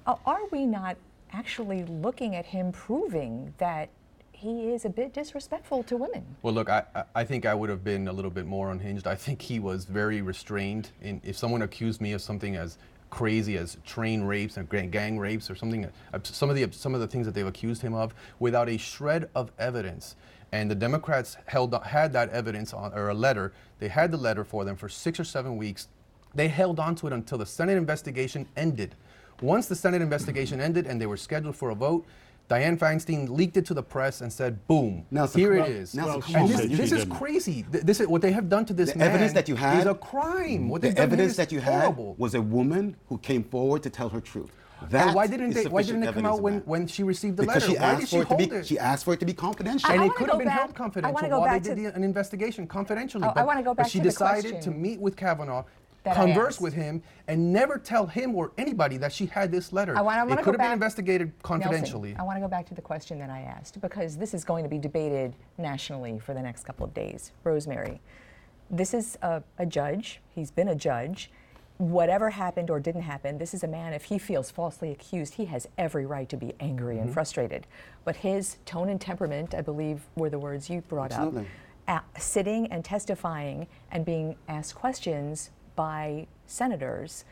uh, 0.07 0.15
are 0.25 0.47
we 0.51 0.67
not 0.67 0.97
actually 1.33 1.85
looking 1.85 2.37
at 2.37 2.47
him 2.47 2.71
proving 2.73 3.53
that 3.59 3.89
he 4.33 4.69
is 4.69 4.85
a 4.85 4.91
bit 4.91 5.13
disrespectful 5.15 5.83
to 5.85 5.97
women? 5.97 6.25
Well, 6.43 6.53
look, 6.55 6.69
I, 6.69 6.83
I- 7.15 7.25
think 7.25 7.47
I 7.47 7.55
would 7.55 7.71
have 7.71 7.83
been 7.83 8.07
a 8.07 8.13
little 8.13 8.31
bit 8.31 8.47
more 8.47 8.71
unhinged. 8.71 9.07
I 9.07 9.15
think 9.15 9.41
he 9.41 9.59
was 9.61 9.87
very 9.87 10.21
restrained. 10.21 10.91
In, 11.03 11.21
if 11.25 11.37
someone 11.39 11.63
accused 11.63 12.01
me 12.03 12.13
of 12.13 12.21
something 12.21 12.55
as 12.55 12.77
crazy 13.11 13.57
as 13.57 13.77
train 13.85 14.25
rapes 14.25 14.57
and 14.57 14.69
gang- 14.69 15.19
rapes 15.19 15.51
or 15.51 15.55
something, 15.55 15.85
uh, 15.85 16.19
some 16.23 16.51
of 16.51 16.57
the 16.57 16.69
some 16.73 16.95
of 16.95 17.01
the 17.01 17.07
things 17.07 17.27
that 17.27 17.35
they've 17.35 17.47
accused 17.47 17.83
him 17.83 17.95
of, 17.95 18.15
without 18.39 18.69
a 18.69 18.77
shred 18.77 19.29
of 19.35 19.53
evidence, 19.59 20.17
and 20.53 20.71
the 20.71 20.75
Democrats 20.75 21.37
held 21.47 21.75
had 21.85 22.13
that 22.13 22.31
evidence 22.31 22.73
on 22.73 22.93
or 22.93 23.09
a 23.09 23.15
letter. 23.15 23.53
They 23.79 23.89
had 23.89 24.11
the 24.11 24.17
letter 24.17 24.45
for 24.45 24.65
them 24.65 24.77
for 24.77 24.89
six 24.89 25.21
or 25.21 25.25
seven 25.25 25.57
weeks. 25.57 25.89
They 26.35 26.49
held 26.49 26.79
on 26.79 26.95
to 26.97 27.07
it 27.07 27.13
until 27.13 27.39
the 27.39 27.47
Senate 27.47 27.77
investigation 27.77 28.47
ended. 28.57 28.95
Once 29.41 29.67
the 29.67 29.77
Senate 29.77 30.01
investigation 30.01 30.61
ended 30.61 30.87
and 30.87 31.01
they 31.01 31.07
were 31.07 31.17
scheduled 31.17 31.57
for 31.57 31.71
a 31.71 31.75
vote, 31.75 32.07
Dianne 32.49 32.79
Feinstein 32.79 33.29
leaked 33.29 33.57
it 33.57 33.67
to 33.67 33.75
the 33.75 33.83
press 33.83 34.21
and 34.21 34.33
said, 34.33 34.67
"Boom, 34.69 35.05
now 35.11 35.27
here 35.27 35.57
well, 35.57 35.65
it 35.65 35.71
is." 35.73 35.95
Nelson, 35.95 36.13
Well, 36.13 36.21
come 36.23 36.31
she 36.31 36.37
on, 36.55 36.61
and 36.63 36.71
this, 36.71 36.91
this 36.91 36.93
is 36.93 37.05
crazy. 37.07 37.67
This 37.71 38.01
is 38.01 38.07
what 38.07 38.23
they 38.23 38.31
have 38.31 38.49
done 38.49 38.65
to 38.67 38.73
this 38.73 38.93
The 38.93 38.99
man. 39.01 39.09
evidence 39.09 39.33
that 39.33 39.49
you 39.49 39.57
had 39.57 39.81
is 39.81 39.87
a 39.87 39.95
crime. 39.95 40.69
What 40.69 40.83
the 40.83 40.89
they've 40.89 40.99
evidence 40.99 41.35
that 41.37 41.51
you 41.51 41.61
horrible. 41.61 42.11
had 42.11 42.19
was 42.19 42.35
a 42.37 42.43
woman 42.43 42.97
who 43.09 43.19
came 43.19 43.43
forward 43.43 43.83
to 43.83 43.91
tell 43.91 44.09
her 44.11 44.21
truth. 44.21 44.51
And 44.93 45.15
why 45.15 45.27
didn't 45.27 45.55
they? 45.55 45.65
Why 45.67 45.83
didn't 45.83 46.05
it 46.05 46.15
come 46.15 46.27
out 46.27 46.41
when, 46.41 46.59
when 46.61 46.87
she 46.87 47.03
received 47.03 47.39
the 47.39 47.43
because 47.43 47.63
letter? 47.69 47.73
she 47.73 47.79
why 47.81 47.85
asked 47.93 48.01
did 48.01 48.09
for 48.11 48.15
she 48.17 48.21
it 48.21 48.27
hold 48.29 48.39
be 48.39 48.57
it? 48.57 48.67
she 48.67 48.79
asked 48.79 49.05
for 49.07 49.15
it 49.15 49.21
to 49.21 49.27
be 49.27 49.33
confidential. 49.33 49.91
I 49.91 49.95
and 49.95 50.05
it 50.05 50.15
could 50.15 50.29
have 50.29 50.39
been 50.39 50.47
back- 50.47 50.59
held 50.61 50.75
confidential 50.75 51.15
wanna 51.15 51.29
go 51.31 51.41
while 51.41 51.49
back 51.49 51.63
they 51.65 51.71
did 51.71 51.77
to- 51.77 51.91
the, 51.91 51.97
an 51.97 52.05
investigation 52.05 52.67
confidentially. 52.69 53.25
Oh, 53.25 53.31
I 53.31 53.35
but, 53.35 53.47
wanna 53.47 53.63
go 53.65 53.75
but 53.75 53.89
she 53.89 53.99
to 53.99 54.05
the 54.05 54.11
decided 54.11 54.63
to 54.63 54.71
meet 54.71 55.01
with 55.01 55.17
Kavanaugh, 55.17 55.65
that 56.07 56.15
converse 56.17 56.55
asked. 56.55 56.61
with 56.63 56.73
him, 56.75 57.03
and 57.29 57.53
never 57.53 57.79
tell 57.79 58.07
him 58.07 58.35
or 58.35 58.53
anybody 58.57 58.97
that 58.97 59.13
she 59.13 59.27
had 59.27 59.51
this 59.53 59.73
letter. 59.73 59.97
I 59.97 60.01
wanna- 60.01 60.19
I 60.19 60.23
wanna 60.23 60.33
it 60.35 60.37
go 60.37 60.43
could 60.45 60.55
have 60.55 60.59
been 60.61 60.67
back- 60.69 60.73
investigated 60.75 61.29
Nelson, 61.29 61.41
confidentially. 61.43 62.17
I 62.19 62.23
want 62.23 62.37
to 62.37 62.41
go 62.41 62.49
back 62.49 62.67
to 62.67 62.75
the 62.75 62.83
question 62.83 63.19
that 63.19 63.29
I 63.31 63.41
asked 63.43 63.81
because 63.81 64.17
this 64.17 64.33
is 64.33 64.45
going 64.45 64.63
to 64.65 64.71
be 64.71 64.79
debated 64.79 65.35
nationally 65.59 66.19
for 66.19 66.33
the 66.33 66.41
next 66.43 66.65
couple 66.65 66.87
of 66.87 66.95
days. 66.95 67.33
Rosemary, 67.45 68.01
this 68.71 68.95
is 68.95 69.19
a, 69.23 69.43
a 69.59 69.67
judge. 69.67 70.21
He's 70.31 70.51
been 70.51 70.69
a 70.69 70.75
judge. 70.75 71.31
Whatever 71.79 72.31
happened 72.31 72.71
or 72.71 72.81
didn't 72.81 73.03
happen, 73.03 73.37
this 73.37 73.53
is 73.53 73.63
a 73.63 73.69
man, 73.69 73.93
if 73.93 74.05
he 74.05 74.17
feels 74.19 74.51
falsely 74.51 74.91
accused, 74.93 75.35
he 75.35 75.45
has 75.47 75.69
every 75.77 76.07
right 76.07 76.29
to 76.31 76.37
be 76.37 76.55
angry 76.59 76.95
Mm-hmm. 76.95 77.05
and 77.07 77.13
frustrated. 77.13 77.67
But 78.05 78.17
his 78.17 78.57
tone 78.65 78.89
and 78.89 78.99
temperament, 79.01 79.55
I 79.55 79.61
believe, 79.61 80.07
were 80.17 80.31
the 80.31 80.39
words 80.39 80.71
you 80.71 80.81
brought 80.83 81.13
Absolutely. 81.13 81.47
up. 81.89 82.03
A- 82.17 82.21
sitting 82.21 82.67
and 82.73 82.83
testifying 82.85 83.67
and 83.93 84.05
being 84.07 84.37
asked 84.49 84.75
questions 84.75 85.51
by 85.77 86.27
senators 86.47 87.25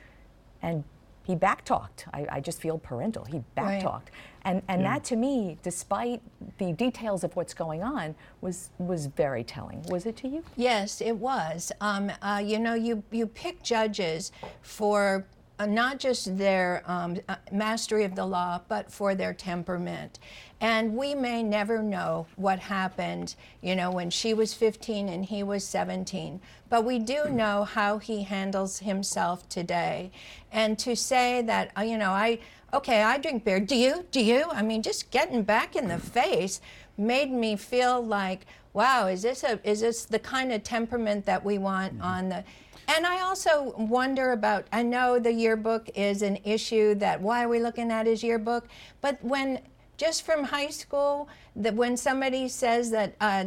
and 0.63 0.85
he 1.25 1.35
backtalked. 1.35 2.05
I, 2.13 2.27
I 2.31 2.41
just 2.41 2.61
feel 2.61 2.79
parental. 2.79 3.25
He 3.25 3.43
Right. 3.57 3.83
backtalked, 3.83 4.09
and 4.43 4.61
and 4.69 4.85
that 4.85 5.05
to 5.05 5.17
me, 5.17 5.57
despite 5.63 6.21
the 6.59 6.73
details 6.75 7.25
of 7.25 7.35
what's 7.35 7.55
going 7.55 7.83
on, 7.83 8.15
was 8.43 8.69
was 8.79 9.07
very 9.07 9.43
telling. 9.43 9.83
Was 9.85 10.05
it 10.05 10.17
to 10.19 10.29
you? 10.29 10.45
Yes, 10.55 11.01
it 11.01 11.17
was. 11.17 11.73
Um, 11.81 12.13
uh, 12.21 12.43
you 12.45 12.59
know, 12.59 12.75
you, 12.75 13.03
you 13.11 13.27
pick 13.27 13.63
judges 13.63 14.33
for 14.61 15.25
uh, 15.59 15.67
not 15.67 15.99
just 15.99 16.37
their 16.37 16.83
um, 16.87 17.19
uh, 17.29 17.37
mastery 17.53 18.05
of 18.05 18.15
the 18.15 18.27
law, 18.27 18.61
but 18.69 18.91
for 18.91 19.15
their 19.15 19.33
temperament. 19.33 20.19
And 20.61 20.97
we 20.97 21.15
may 21.15 21.43
never 21.43 21.83
know 21.83 22.27
what 22.37 22.59
happened, 22.59 23.35
you 23.61 23.77
know, 23.77 23.91
when 23.91 24.11
she 24.11 24.35
was 24.35 24.55
15 24.55 25.09
and 25.09 25.25
he 25.25 25.43
was 25.43 25.65
17. 25.65 26.41
But 26.69 26.85
we 26.85 26.99
do 26.99 27.29
know 27.29 27.65
how 27.65 27.99
he 27.99 28.23
handles 28.23 28.79
himself 28.79 29.49
today. 29.49 30.11
And 30.51 30.79
to 30.81 30.97
say 30.97 31.43
that, 31.43 31.71
uh, 31.77 31.83
you 31.83 31.99
know, 31.99 32.11
I, 32.11 32.39
okay, 32.73 33.03
I 33.03 33.19
drink 33.19 33.45
beer. 33.45 33.61
Do 33.61 33.77
you? 33.77 34.07
Do 34.11 34.23
you? 34.23 34.47
I 34.51 34.63
mean, 34.63 34.83
just 34.83 35.11
getting 35.11 35.43
back 35.43 35.77
in 35.77 35.89
the 35.89 35.99
face 35.99 36.61
made 36.97 37.31
me 37.31 37.57
feel 37.57 38.05
like, 38.05 38.47
wow, 38.75 39.07
is 39.07 39.23
this 39.23 39.43
a 39.43 39.59
is 39.69 39.81
this 39.81 40.05
the 40.05 40.19
kind 40.19 40.53
of 40.53 40.63
temperament 40.63 41.25
that 41.25 41.43
we 41.43 41.57
want 41.57 42.01
on 42.03 42.29
the 42.29 42.45
and 42.87 43.07
I 43.07 43.21
also 43.23 43.75
wonder 43.79 44.33
about 44.33 44.67
I 44.73 44.83
know 44.83 45.19
the 45.19 45.33
yearbook 45.33 45.89
is 45.95 46.21
an 46.21 46.39
issue 46.45 46.95
that 46.97 47.21
why 47.21 47.43
are 47.43 47.49
we 47.49 47.61
looking 47.61 47.91
at 47.91 48.07
his 48.07 48.23
yearbook? 48.23 48.69
But 49.01 49.23
when 49.25 49.61
just 49.97 50.23
from 50.23 50.45
high 50.45 50.69
school, 50.69 51.29
that 51.57 51.75
when 51.75 51.97
somebody 51.97 52.49
says 52.49 52.91
that 52.91 53.15
uh, 53.21 53.45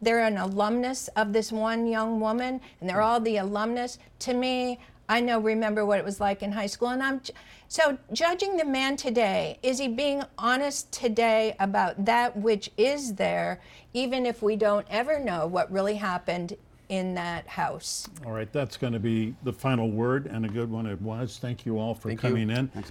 they're 0.00 0.24
an 0.24 0.38
alumnus 0.38 1.08
of 1.16 1.32
this 1.32 1.52
one 1.52 1.86
young 1.86 2.18
woman 2.18 2.60
and 2.80 2.88
they're 2.88 3.02
all 3.02 3.20
the 3.20 3.36
alumnus, 3.36 3.98
to 4.20 4.32
me, 4.32 4.80
I 5.08 5.20
know 5.20 5.38
remember 5.38 5.84
what 5.84 5.98
it 5.98 6.04
was 6.04 6.20
like 6.20 6.42
in 6.42 6.52
high 6.52 6.66
school, 6.66 6.88
and 6.88 7.02
I'm 7.02 7.20
so 7.68 7.98
judging 8.12 8.56
the 8.56 8.64
man 8.64 8.96
today. 8.96 9.58
Is 9.62 9.78
he 9.78 9.88
being 9.88 10.22
honest 10.38 10.92
today 10.92 11.56
about 11.58 12.04
that 12.04 12.36
which 12.36 12.70
is 12.76 13.14
there, 13.14 13.60
even 13.92 14.26
if 14.26 14.42
we 14.42 14.56
don't 14.56 14.86
ever 14.90 15.18
know 15.18 15.46
what 15.46 15.70
really 15.72 15.96
happened 15.96 16.56
in 16.88 17.14
that 17.14 17.48
house? 17.48 18.08
All 18.26 18.32
right, 18.32 18.52
that's 18.52 18.76
going 18.76 18.92
to 18.92 19.00
be 19.00 19.34
the 19.42 19.52
final 19.52 19.90
word 19.90 20.26
and 20.26 20.44
a 20.44 20.48
good 20.48 20.70
one 20.70 20.86
it 20.86 21.00
was. 21.00 21.38
Thank 21.38 21.66
you 21.66 21.78
all 21.78 21.94
for 21.94 22.08
Thank 22.08 22.22
you. 22.22 22.28
coming 22.28 22.50
in. 22.50 22.68
Thanks, 22.68 22.90